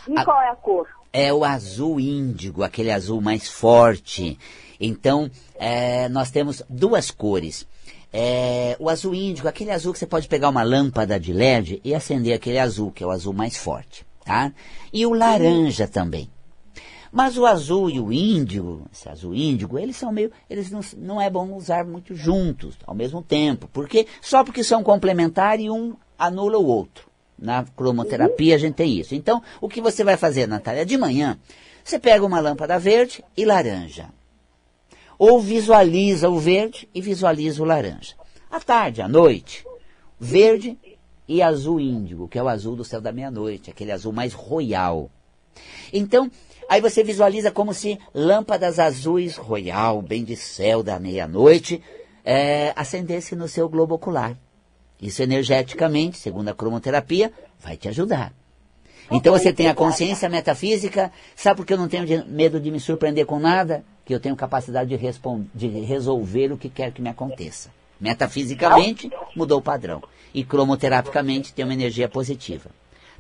E 0.08 0.18
a, 0.18 0.26
qual 0.26 0.42
é 0.42 0.50
a 0.50 0.56
cor? 0.56 0.88
É 1.14 1.34
o 1.34 1.44
azul 1.44 2.00
índigo, 2.00 2.64
aquele 2.64 2.92
azul 2.92 3.22
mais 3.22 3.48
forte. 3.50 4.38
Então, 4.80 5.30
é, 5.56 6.10
nós 6.10 6.32
temos 6.32 6.64
duas 6.70 7.12
cores. 7.12 7.68
É, 8.14 8.76
o 8.80 8.90
azul 8.90 9.14
índigo, 9.14 9.48
aquele 9.48 9.72
azul 9.72 9.94
que 9.94 10.00
você 10.00 10.08
pode 10.08 10.28
pegar 10.28 10.50
uma 10.50 10.64
lâmpada 10.64 11.20
de 11.20 11.32
LED 11.32 11.80
e 11.84 11.96
acender 11.96 12.34
aquele 12.34 12.60
azul, 12.60 12.92
que 12.92 13.04
é 13.04 13.08
o 13.08 13.12
azul 13.12 13.34
mais 13.34 13.56
forte, 13.56 14.06
tá? 14.26 14.52
E 14.92 15.06
o 15.06 15.14
laranja 15.14 15.88
também. 15.88 16.30
Mas 17.12 17.38
o 17.38 17.46
azul 17.46 17.90
e 17.90 18.00
o 18.00 18.14
índigo, 18.14 18.88
esse 18.92 19.10
azul 19.10 19.36
índigo, 19.36 19.78
eles 19.78 19.98
são 19.98 20.12
meio, 20.14 20.32
eles 20.50 20.72
não, 20.72 20.80
não 20.98 21.22
é 21.22 21.30
bom 21.30 21.54
usar 21.54 21.84
muito 21.86 22.16
juntos, 22.16 22.78
ao 22.88 22.96
mesmo 22.96 23.22
tempo. 23.22 23.68
Porque, 23.74 24.08
só 24.22 24.44
porque 24.44 24.64
são 24.64 24.82
complementares 24.82 25.70
um 25.70 25.94
anula 26.18 26.58
o 26.58 26.66
outro. 26.66 27.10
Na 27.38 27.66
cromoterapia 27.76 28.56
a 28.56 28.58
gente 28.58 28.76
tem 28.76 28.98
isso. 28.98 29.14
Então, 29.14 29.42
o 29.60 29.68
que 29.68 29.82
você 29.82 30.04
vai 30.04 30.16
fazer, 30.16 30.48
Natália? 30.48 30.86
De 30.86 30.98
manhã, 30.98 31.38
você 31.84 32.00
pega 32.00 32.26
uma 32.26 32.40
lâmpada 32.40 32.80
verde 32.80 33.24
e 33.36 33.44
laranja. 33.44 34.10
Ou 35.18 35.42
visualiza 35.42 36.30
o 36.30 36.40
verde 36.40 36.88
e 36.94 37.02
visualiza 37.02 37.62
o 37.62 37.66
laranja. 37.66 38.16
À 38.50 38.60
tarde, 38.60 39.02
à 39.02 39.08
noite, 39.08 39.66
verde 40.20 40.78
e 41.28 41.42
azul 41.42 41.80
índigo, 41.80 42.28
que 42.28 42.38
é 42.38 42.44
o 42.44 42.48
azul 42.48 42.76
do 42.76 42.86
céu 42.86 43.02
da 43.02 43.12
meia-noite, 43.12 43.70
aquele 43.70 43.92
azul 43.92 44.14
mais 44.14 44.34
royal. 44.34 45.10
Então, 45.92 46.30
Aí 46.72 46.80
você 46.80 47.04
visualiza 47.04 47.52
como 47.52 47.74
se 47.74 48.00
lâmpadas 48.16 48.80
azuis 48.80 49.36
royal, 49.36 50.02
bem 50.02 50.24
de 50.24 50.38
céu 50.38 50.82
da 50.82 50.98
meia-noite, 50.98 51.84
é, 52.24 52.72
acendesse 52.78 53.36
no 53.36 53.46
seu 53.46 53.68
globo 53.68 53.96
ocular. 53.96 54.38
Isso 55.02 55.22
energeticamente, 55.22 56.18
segundo 56.18 56.48
a 56.48 56.54
cromoterapia, 56.54 57.34
vai 57.60 57.76
te 57.76 57.90
ajudar. 57.90 58.32
Então 59.12 59.38
você 59.38 59.52
tem 59.52 59.68
a 59.68 59.76
consciência 59.76 60.30
metafísica, 60.30 61.12
sabe 61.36 61.58
por 61.58 61.66
que 61.66 61.74
eu 61.74 61.78
não 61.78 61.90
tenho 61.90 62.06
de, 62.06 62.24
medo 62.24 62.58
de 62.58 62.72
me 62.72 62.80
surpreender 62.80 63.26
com 63.26 63.38
nada? 63.38 63.84
Que 64.06 64.16
eu 64.16 64.20
tenho 64.22 64.38
capacidade 64.38 64.96
de, 64.98 65.12
de 65.54 65.68
resolver 65.82 66.54
o 66.54 66.58
que 66.58 66.70
quer 66.70 66.94
que 66.94 67.02
me 67.02 67.10
aconteça. 67.10 67.70
Metafisicamente, 68.00 69.12
mudou 69.36 69.60
o 69.60 69.62
padrão. 69.62 70.02
E 70.34 70.42
cromoterapicamente 70.46 71.54
tem 71.54 71.66
uma 71.66 71.74
energia 71.74 72.08
positiva. 72.08 72.70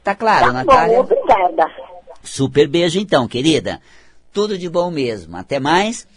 Tá 0.01 0.15
claro, 0.15 0.45
tá 0.45 0.53
Natália? 0.53 1.03
Bom, 1.03 1.03
obrigada. 1.03 1.91
Super 2.23 2.67
beijo 2.67 2.99
então, 2.99 3.27
querida. 3.27 3.81
Tudo 4.31 4.57
de 4.57 4.69
bom 4.69 4.89
mesmo. 4.89 5.35
Até 5.37 5.59
mais. 5.59 6.07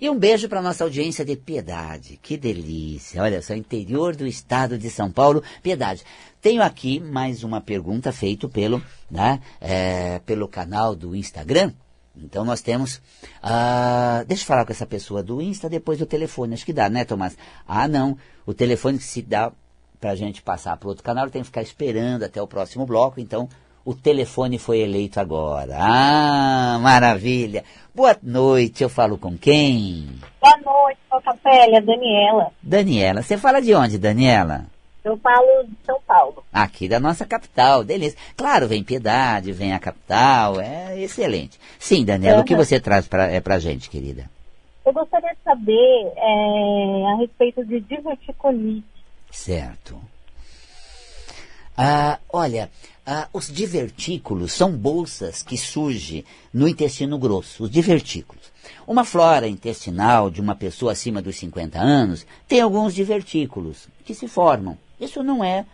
E 0.00 0.10
um 0.10 0.18
beijo 0.18 0.48
para 0.48 0.60
nossa 0.60 0.84
audiência 0.84 1.24
de 1.24 1.36
Piedade. 1.36 2.18
Que 2.22 2.36
delícia. 2.36 3.22
Olha 3.22 3.40
só, 3.40 3.54
interior 3.54 4.14
do 4.14 4.26
estado 4.26 4.76
de 4.76 4.90
São 4.90 5.10
Paulo. 5.10 5.42
Piedade. 5.62 6.02
Tenho 6.40 6.62
aqui 6.62 7.00
mais 7.00 7.42
uma 7.42 7.60
pergunta 7.60 8.12
feita 8.12 8.48
pelo, 8.48 8.82
né, 9.10 9.40
é, 9.60 10.18
pelo 10.26 10.46
canal 10.46 10.94
do 10.94 11.16
Instagram. 11.16 11.72
Então 12.16 12.44
nós 12.44 12.60
temos. 12.60 12.96
Uh, 13.42 14.24
deixa 14.26 14.42
eu 14.42 14.46
falar 14.46 14.64
com 14.64 14.72
essa 14.72 14.86
pessoa 14.86 15.22
do 15.22 15.40
Insta 15.40 15.68
depois 15.68 15.98
do 15.98 16.06
telefone. 16.06 16.54
Acho 16.54 16.66
que 16.66 16.72
dá, 16.72 16.88
né, 16.88 17.04
Tomás? 17.04 17.36
Ah, 17.66 17.88
não. 17.88 18.16
O 18.46 18.54
telefone 18.54 18.98
que 18.98 19.04
se 19.04 19.22
dá 19.22 19.52
para 20.00 20.10
a 20.10 20.14
gente 20.14 20.42
passar 20.42 20.76
para 20.76 20.88
outro 20.88 21.02
canal 21.02 21.30
tem 21.30 21.40
que 21.40 21.46
ficar 21.46 21.62
esperando 21.62 22.24
até 22.24 22.40
o 22.42 22.46
próximo 22.46 22.84
bloco. 22.84 23.20
Então 23.20 23.48
o 23.84 23.94
telefone 23.94 24.58
foi 24.58 24.78
eleito 24.80 25.20
agora. 25.20 25.76
Ah, 25.78 26.78
maravilha. 26.80 27.64
Boa 27.94 28.16
noite, 28.22 28.82
eu 28.82 28.88
falo 28.88 29.18
com 29.18 29.36
quem? 29.36 30.08
Boa 30.40 30.56
noite, 30.64 30.98
Capélia, 31.24 31.80
Daniela. 31.80 32.50
Daniela, 32.62 33.22
você 33.22 33.36
fala 33.36 33.60
de 33.60 33.74
onde, 33.74 33.98
Daniela? 33.98 34.66
Eu 35.04 35.18
falo 35.18 35.64
de 35.64 35.76
São 35.84 36.00
Paulo. 36.06 36.42
Aqui 36.50 36.88
da 36.88 36.98
nossa 36.98 37.26
capital, 37.26 37.84
delícia. 37.84 38.18
Claro, 38.34 38.66
vem 38.66 38.82
Piedade, 38.82 39.52
vem 39.52 39.74
a 39.74 39.78
capital, 39.78 40.58
é 40.58 40.98
excelente. 40.98 41.60
Sim, 41.78 42.04
Daniela, 42.04 42.38
uhum. 42.38 42.42
o 42.42 42.46
que 42.46 42.56
você 42.56 42.80
traz 42.80 43.06
para 43.06 43.30
é 43.30 43.38
pra 43.38 43.58
gente, 43.58 43.90
querida? 43.90 44.30
Eu 44.84 44.92
gostaria 44.92 45.30
de 45.30 45.42
saber 45.44 46.12
é, 46.16 47.12
a 47.12 47.16
respeito 47.18 47.64
de 47.64 47.80
diverticulite. 47.80 48.86
Certo. 49.30 50.00
Ah, 51.76 52.18
olha, 52.32 52.70
ah, 53.06 53.28
os 53.32 53.48
divertículos 53.48 54.52
são 54.52 54.72
bolsas 54.72 55.42
que 55.42 55.58
surgem 55.58 56.24
no 56.52 56.66
intestino 56.66 57.18
grosso, 57.18 57.64
os 57.64 57.70
divertículos. 57.70 58.52
Uma 58.86 59.04
flora 59.04 59.46
intestinal 59.46 60.30
de 60.30 60.40
uma 60.40 60.54
pessoa 60.54 60.92
acima 60.92 61.20
dos 61.20 61.36
50 61.36 61.78
anos 61.78 62.26
tem 62.48 62.60
alguns 62.60 62.94
divertículos 62.94 63.88
que 64.04 64.14
se 64.14 64.26
formam. 64.26 64.78
Isso 64.98 65.22
não 65.22 65.44
é 65.44 65.66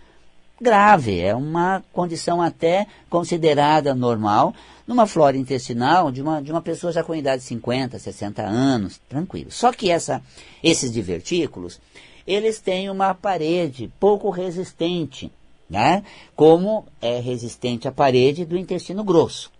grave, 0.61 1.21
é 1.21 1.35
uma 1.35 1.83
condição 1.93 2.43
até 2.43 2.87
considerada 3.09 3.95
normal 3.95 4.53
numa 4.87 5.07
flora 5.07 5.37
intestinal 5.37 6.11
de 6.11 6.21
uma, 6.21 6.43
de 6.43 6.51
uma 6.51 6.61
pessoa 6.61 6.93
já 6.93 7.05
com 7.05 7.15
idade 7.15 7.43
de 7.43 7.49
50, 7.49 7.99
60 7.99 8.43
anos, 8.43 9.01
tranquilo. 9.09 9.53
Só 9.53 9.73
que 9.73 9.89
essa, 9.89 10.21
esses 10.63 10.91
divertículos, 10.91 11.81
eles 12.27 12.59
têm 12.61 12.91
uma 12.91 13.15
parede 13.15 13.91
pouco 14.01 14.31
resistente 14.31 15.33
né? 15.71 16.03
como 16.35 16.85
é 17.01 17.21
resistente 17.21 17.87
à 17.87 17.93
parede 17.93 18.45
do 18.45 18.59
intestino 18.59 19.05
grosso. 19.05 19.53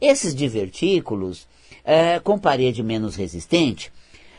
Esses 0.00 0.34
divertículos, 0.34 1.48
é, 1.82 2.20
com 2.20 2.38
parede 2.38 2.82
menos 2.82 3.16
resistente, 3.16 3.90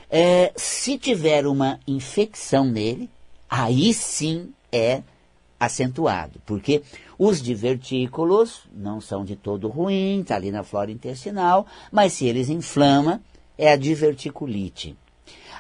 é, 0.10 0.54
se 0.56 1.00
tiver 1.00 1.48
uma 1.48 1.80
infecção 1.88 2.66
nele, 2.66 3.10
aí 3.50 3.92
sim 3.94 4.54
é 4.72 5.02
acentuado, 5.60 6.40
porque 6.46 6.84
os 7.18 7.42
divertículos 7.42 8.64
não 8.74 9.02
são 9.02 9.26
de 9.26 9.36
todo 9.36 9.68
ruins, 9.68 10.22
está 10.22 10.36
ali 10.36 10.52
na 10.52 10.64
flora 10.64 10.92
intestinal, 10.92 11.66
mas 11.92 12.14
se 12.14 12.26
eles 12.28 12.50
inflamam, 12.50 13.20
é 13.58 13.72
a 13.72 13.76
diverticulite. 13.76 14.96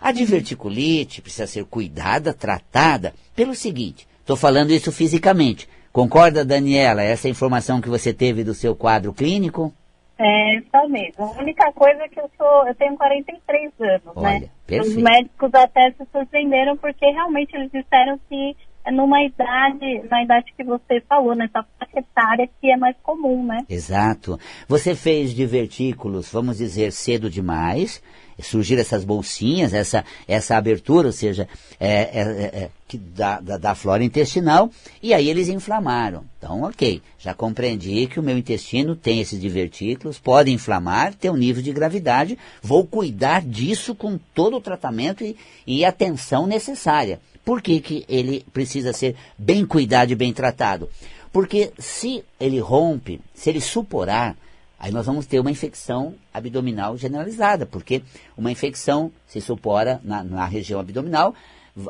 A 0.01 0.11
diverticulite 0.11 1.21
precisa 1.21 1.47
ser 1.47 1.65
cuidada, 1.65 2.33
tratada 2.33 3.15
pelo 3.33 3.55
seguinte: 3.55 4.07
Estou 4.25 4.35
falando 4.35 4.71
isso 4.71 4.91
fisicamente. 4.91 5.69
Concorda, 5.93 6.43
Daniela, 6.43 7.03
essa 7.03 7.29
informação 7.29 7.79
que 7.79 7.87
você 7.87 8.11
teve 8.11 8.43
do 8.43 8.55
seu 8.55 8.75
quadro 8.75 9.13
clínico? 9.13 9.71
É, 10.17 10.55
isso 10.55 10.89
mesmo. 10.89 11.25
A 11.25 11.39
única 11.39 11.71
coisa 11.73 12.01
é 12.01 12.07
que 12.07 12.19
eu 12.19 12.27
sou, 12.35 12.67
eu 12.67 12.73
tenho 12.73 12.97
43 12.97 13.71
anos, 13.81 14.03
né? 14.03 14.11
Olha, 14.15 14.39
né? 14.39 14.49
Perfeito. 14.65 14.97
Os 14.97 15.03
médicos 15.03 15.53
até 15.53 15.91
se 15.91 16.07
surpreenderam 16.11 16.75
porque 16.75 17.05
realmente 17.05 17.55
eles 17.55 17.71
disseram 17.71 18.19
que 18.27 18.57
numa 18.91 19.23
idade, 19.23 20.03
na 20.09 20.23
idade 20.23 20.53
que 20.55 20.63
você 20.63 21.01
falou, 21.07 21.35
nessa 21.35 21.65
faixa 21.77 21.99
etária 21.99 22.49
que 22.59 22.71
é 22.71 22.77
mais 22.77 22.95
comum, 23.03 23.45
né? 23.45 23.65
Exato. 23.69 24.39
Você 24.67 24.95
fez 24.95 25.33
divertículos, 25.33 26.31
vamos 26.31 26.57
dizer, 26.57 26.91
cedo 26.91 27.29
demais, 27.29 28.01
surgir 28.41 28.77
essas 28.77 29.03
bolsinhas, 29.03 29.73
essa, 29.73 30.03
essa 30.27 30.57
abertura, 30.57 31.07
ou 31.07 31.13
seja, 31.13 31.47
é, 31.79 31.89
é, 31.89 32.21
é, 32.21 32.63
é 32.63 32.69
da, 32.97 33.39
da, 33.39 33.57
da, 33.57 33.75
flora 33.75 34.03
intestinal, 34.03 34.69
e 35.01 35.13
aí 35.13 35.29
eles 35.29 35.49
inflamaram. 35.49 36.23
Então, 36.37 36.63
ok, 36.63 37.01
já 37.17 37.33
compreendi 37.33 38.07
que 38.07 38.19
o 38.19 38.23
meu 38.23 38.37
intestino 38.37 38.95
tem 38.95 39.19
esses 39.19 39.39
divertículos, 39.39 40.19
pode 40.19 40.51
inflamar, 40.51 41.13
tem 41.13 41.31
um 41.31 41.37
nível 41.37 41.63
de 41.63 41.73
gravidade, 41.73 42.37
vou 42.61 42.85
cuidar 42.85 43.41
disso 43.41 43.95
com 43.95 44.17
todo 44.33 44.57
o 44.57 44.61
tratamento 44.61 45.23
e, 45.23 45.35
e 45.65 45.83
atenção 45.83 46.45
necessária. 46.45 47.19
Por 47.45 47.61
que, 47.61 47.79
que 47.79 48.03
ele 48.09 48.43
precisa 48.51 48.91
ser 48.91 49.15
bem 49.37 49.65
cuidado 49.65 50.11
e 50.11 50.15
bem 50.15 50.33
tratado? 50.33 50.89
Porque 51.31 51.71
se 51.77 52.23
ele 52.39 52.59
rompe, 52.59 53.21
se 53.35 53.49
ele 53.49 53.61
suporar, 53.61 54.35
aí 54.79 54.91
nós 54.91 55.05
vamos 55.05 55.27
ter 55.27 55.39
uma 55.39 55.51
infecção 55.51 56.15
abdominal 56.33 56.97
generalizada, 56.97 57.65
porque 57.65 58.01
uma 58.35 58.51
infecção 58.51 59.11
se 59.27 59.39
supora 59.39 60.01
na, 60.03 60.23
na 60.23 60.45
região 60.45 60.79
abdominal, 60.79 61.35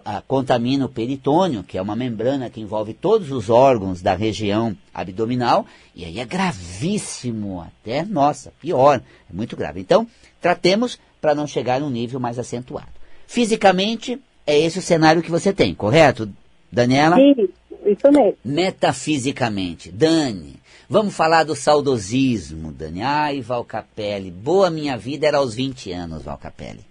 a, 0.03 0.21
contamina 0.21 0.85
o 0.85 0.89
peritônio, 0.89 1.63
que 1.63 1.77
é 1.77 1.81
uma 1.81 1.95
membrana 1.95 2.49
que 2.49 2.59
envolve 2.59 2.93
todos 2.93 3.31
os 3.31 3.49
órgãos 3.49 4.01
da 4.01 4.15
região 4.15 4.75
abdominal, 4.93 5.65
e 5.95 6.03
aí 6.03 6.19
é 6.19 6.25
gravíssimo, 6.25 7.61
até, 7.61 8.03
nossa, 8.03 8.51
pior, 8.59 9.01
é 9.29 9.33
muito 9.33 9.55
grave. 9.55 9.79
Então, 9.79 10.07
tratemos 10.41 10.99
para 11.21 11.35
não 11.35 11.47
chegar 11.47 11.79
num 11.79 11.89
nível 11.89 12.19
mais 12.19 12.39
acentuado. 12.39 12.89
Fisicamente, 13.27 14.19
é 14.45 14.59
esse 14.59 14.79
o 14.79 14.81
cenário 14.81 15.21
que 15.21 15.31
você 15.31 15.53
tem, 15.53 15.73
correto, 15.73 16.29
Daniela? 16.71 17.15
Sim, 17.15 17.49
isso 17.85 18.11
mesmo. 18.11 18.37
Metafisicamente, 18.43 19.91
Dani, 19.91 20.55
Vamos 20.87 21.15
falar 21.15 21.43
do 21.43 21.55
saudosismo, 21.55 22.71
Dani. 22.71 23.01
Ai, 23.01 23.41
Valcapelli, 23.41 24.29
boa 24.29 24.69
minha 24.69 24.95
vida 24.95 25.25
era 25.25 25.39
aos 25.39 25.55
20 25.55 25.91
anos, 25.91 26.21
Valcapelli. 26.21 26.81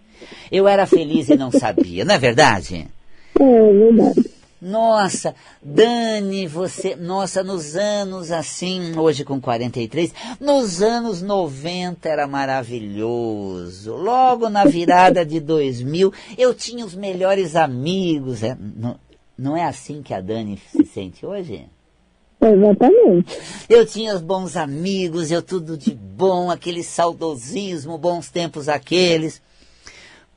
Eu 0.51 0.67
era 0.67 0.85
feliz 0.85 1.29
e 1.29 1.37
não 1.37 1.53
sabia, 1.53 2.05
não 2.05 2.14
é 2.14 2.19
verdade? 2.19 2.87
É 3.37 3.73
verdade. 3.73 4.34
Nossa, 4.64 5.35
Dani, 5.62 6.46
você, 6.46 6.96
nossa, 6.96 7.44
nos 7.44 7.77
anos 7.77 8.31
assim, 8.31 8.98
hoje 8.98 9.22
com 9.22 9.38
43, 9.38 10.14
nos 10.40 10.81
anos 10.81 11.20
90 11.20 12.09
era 12.09 12.27
maravilhoso. 12.27 13.94
Logo 13.94 14.48
na 14.48 14.64
virada 14.64 15.22
de 15.22 15.38
2000, 15.38 16.11
eu 16.38 16.55
tinha 16.55 16.83
os 16.83 16.94
melhores 16.94 17.57
amigos. 17.57 18.42
É, 18.42 18.57
não, 18.59 18.98
não 19.37 19.55
é 19.55 19.66
assim 19.66 20.03
que 20.03 20.14
a 20.14 20.22
Dani 20.22 20.59
se 20.72 20.83
sente 20.87 21.27
hoje? 21.27 21.66
Exatamente. 22.40 23.38
Eu 23.68 23.85
tinha 23.85 24.14
os 24.14 24.22
bons 24.22 24.57
amigos, 24.57 25.31
eu 25.31 25.42
tudo 25.42 25.77
de 25.77 25.94
bom, 25.94 26.50
aquele 26.50 26.83
saudosismo, 26.83 27.98
bons 27.98 28.31
tempos 28.31 28.70
aqueles. 28.70 29.42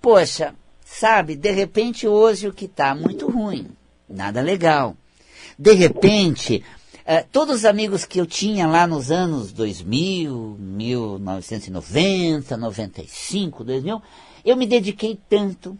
Poxa, 0.02 0.54
sabe, 0.84 1.38
de 1.38 1.52
repente 1.52 2.10
hoje 2.10 2.46
o 2.46 2.54
que 2.54 2.66
está 2.66 2.94
muito 2.94 3.30
ruim, 3.30 3.68
nada 4.10 4.42
legal. 4.42 4.96
De 5.58 5.74
repente, 5.74 6.64
eh, 7.06 7.24
todos 7.32 7.58
os 7.58 7.66
amigos 7.66 8.06
que 8.06 8.20
eu 8.20 8.26
tinha 8.26 8.68
lá 8.68 8.86
nos 8.86 9.12
anos 9.12 9.52
2000, 9.52 10.58
1990, 10.60 12.58
95, 12.58 13.64
2000, 13.64 14.02
eu 14.46 14.56
me 14.56 14.66
dediquei 14.66 15.20
tanto, 15.30 15.78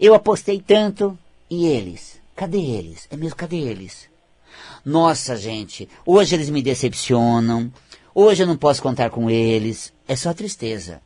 eu 0.00 0.14
apostei 0.14 0.60
tanto, 0.60 1.18
e 1.50 1.66
eles? 1.66 2.20
Cadê 2.34 2.60
eles? 2.60 3.06
É 3.10 3.16
mesmo, 3.16 3.36
cadê 3.36 3.56
eles? 3.56 4.08
Nossa, 4.84 5.36
gente, 5.36 5.88
hoje 6.06 6.34
eles 6.34 6.48
me 6.48 6.62
decepcionam, 6.62 7.72
hoje 8.14 8.42
eu 8.42 8.46
não 8.46 8.56
posso 8.56 8.82
contar 8.82 9.10
com 9.10 9.28
eles, 9.28 9.92
é 10.06 10.16
só 10.16 10.32
tristeza. 10.32 11.00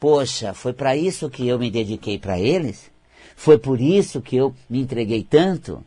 Poxa, 0.00 0.54
foi 0.54 0.72
para 0.72 0.96
isso 0.96 1.28
que 1.28 1.46
eu 1.46 1.58
me 1.58 1.70
dediquei 1.70 2.18
para 2.18 2.38
eles? 2.38 2.90
Foi 3.34 3.58
por 3.58 3.80
isso 3.80 4.20
que 4.20 4.36
eu 4.36 4.54
me 4.70 4.80
entreguei 4.80 5.22
tanto? 5.22 5.84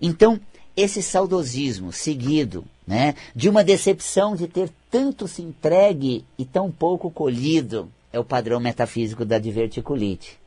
Então, 0.00 0.40
esse 0.76 1.02
saudosismo 1.02 1.92
seguido, 1.92 2.64
né, 2.86 3.14
de 3.34 3.48
uma 3.48 3.62
decepção 3.62 4.34
de 4.34 4.48
ter 4.48 4.70
tanto 4.90 5.28
se 5.28 5.42
entregue 5.42 6.24
e 6.38 6.44
tão 6.44 6.70
pouco 6.70 7.10
colhido, 7.10 7.90
é 8.12 8.18
o 8.18 8.24
padrão 8.24 8.60
metafísico 8.60 9.24
da 9.24 9.38
diverticulite. 9.38 10.38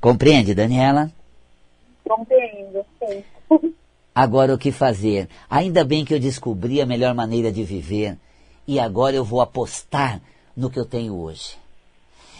Compreende, 0.00 0.54
Daniela? 0.54 1.12
Compreendo, 2.04 2.84
sim. 2.98 3.22
Agora 4.14 4.54
o 4.54 4.58
que 4.58 4.70
fazer? 4.70 5.28
Ainda 5.48 5.84
bem 5.84 6.04
que 6.04 6.12
eu 6.12 6.20
descobri 6.20 6.80
a 6.80 6.86
melhor 6.86 7.14
maneira 7.14 7.50
de 7.50 7.64
viver 7.64 8.18
e 8.66 8.78
agora 8.78 9.16
eu 9.16 9.24
vou 9.24 9.40
apostar 9.40 10.20
no 10.56 10.68
que 10.68 10.78
eu 10.78 10.84
tenho 10.84 11.14
hoje. 11.14 11.56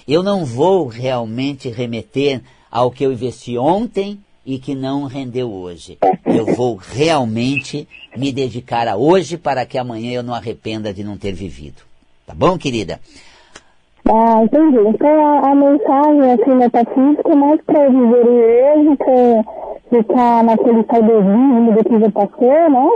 Eu 0.06 0.22
não 0.22 0.44
vou 0.44 0.86
realmente 0.86 1.70
remeter 1.70 2.42
ao 2.70 2.90
que 2.90 3.04
eu 3.04 3.12
investi 3.12 3.56
ontem 3.56 4.20
e 4.44 4.58
que 4.58 4.74
não 4.74 5.04
rendeu 5.04 5.50
hoje. 5.52 5.98
Eu 6.26 6.46
vou 6.46 6.76
realmente 6.76 7.86
me 8.16 8.32
dedicar 8.32 8.88
a 8.88 8.96
hoje 8.96 9.36
para 9.38 9.64
que 9.64 9.78
amanhã 9.78 10.12
eu 10.12 10.22
não 10.22 10.34
arrependa 10.34 10.92
de 10.92 11.04
não 11.04 11.16
ter 11.16 11.32
vivido. 11.32 11.82
Tá 12.26 12.34
bom, 12.34 12.58
querida? 12.58 13.00
Ah, 14.08 14.42
entendi. 14.42 14.78
Então 14.88 15.26
a, 15.26 15.50
a 15.50 15.54
mensagem 15.54 16.32
assim 16.32 16.54
metafísica 16.56 17.30
é 17.30 17.34
mais 17.34 17.60
para 17.62 17.88
viver 17.88 18.74
hoje, 18.76 18.96
para 18.96 19.98
ficar 19.98 20.44
naquele 20.44 20.82
saudosismo 20.84 21.72
do 21.72 21.84
que 21.84 22.00
já 22.00 22.10
passou, 22.10 22.70
né? 22.70 22.88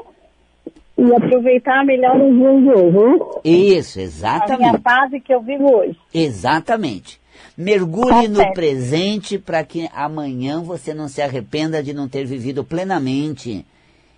E 0.98 1.14
aproveitar 1.14 1.84
melhor 1.84 2.16
os 2.20 2.34
dias 2.34 2.62
de 2.62 2.70
hoje. 2.70 3.22
Isso, 3.44 3.98
A 3.98 4.02
minha 4.02 4.06
exatamente. 4.06 4.82
fase 4.82 5.20
que 5.20 5.32
eu 5.34 5.42
vivo 5.42 5.76
hoje. 5.76 5.96
Exatamente. 6.12 7.20
Mergulhe 7.56 8.28
no 8.28 8.52
presente 8.52 9.38
para 9.38 9.64
que 9.64 9.88
amanhã 9.94 10.60
você 10.62 10.92
não 10.94 11.08
se 11.08 11.20
arrependa 11.20 11.82
de 11.82 11.92
não 11.92 12.08
ter 12.08 12.24
vivido 12.24 12.64
plenamente. 12.64 13.64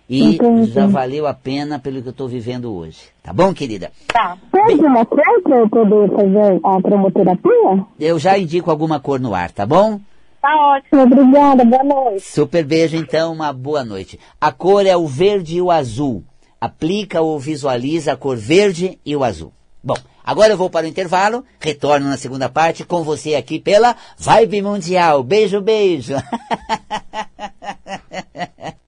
E 0.09 0.35
Entendi. 0.35 0.71
já 0.71 0.87
valeu 0.87 1.27
a 1.27 1.35
pena 1.35 1.77
pelo 1.77 2.01
que 2.01 2.07
eu 2.07 2.11
estou 2.11 2.27
vivendo 2.27 2.73
hoje. 2.73 2.99
Tá 3.21 3.31
bom, 3.31 3.53
querida? 3.53 3.91
Tá. 4.07 4.35
Tem 4.51 4.63
alguma 4.73 5.05
cor 5.05 5.21
para 5.43 5.57
eu 5.57 5.69
poder 5.69 6.09
fazer 6.09 6.59
a 6.63 6.81
cromoterapia? 6.81 7.85
Eu 7.99 8.17
já 8.17 8.35
indico 8.35 8.71
alguma 8.71 8.99
cor 8.99 9.19
no 9.19 9.35
ar, 9.35 9.51
tá 9.51 9.67
bom? 9.67 9.99
Tá 10.41 10.75
ótimo. 10.75 11.03
Obrigada, 11.03 11.63
boa 11.63 11.83
noite. 11.83 12.21
Super 12.21 12.63
beijo, 12.63 12.97
então, 12.97 13.33
uma 13.33 13.53
boa 13.53 13.83
noite. 13.83 14.19
A 14.41 14.51
cor 14.51 14.85
é 14.85 14.97
o 14.97 15.05
verde 15.05 15.57
e 15.57 15.61
o 15.61 15.69
azul. 15.69 16.23
Aplica 16.59 17.21
ou 17.21 17.37
visualiza 17.39 18.13
a 18.13 18.17
cor 18.17 18.35
verde 18.35 18.97
e 19.05 19.15
o 19.15 19.23
azul. 19.23 19.53
Bom, 19.83 19.95
Agora 20.29 20.53
eu 20.53 20.57
vou 20.57 20.69
para 20.69 20.85
o 20.85 20.87
intervalo, 20.87 21.43
retorno 21.59 22.07
na 22.07 22.15
segunda 22.15 22.47
parte 22.47 22.85
com 22.85 23.03
você 23.03 23.33
aqui 23.33 23.59
pela 23.59 23.95
Vibe 24.15 24.61
Mundial. 24.61 25.23
Beijo, 25.23 25.59
beijo. 25.59 26.13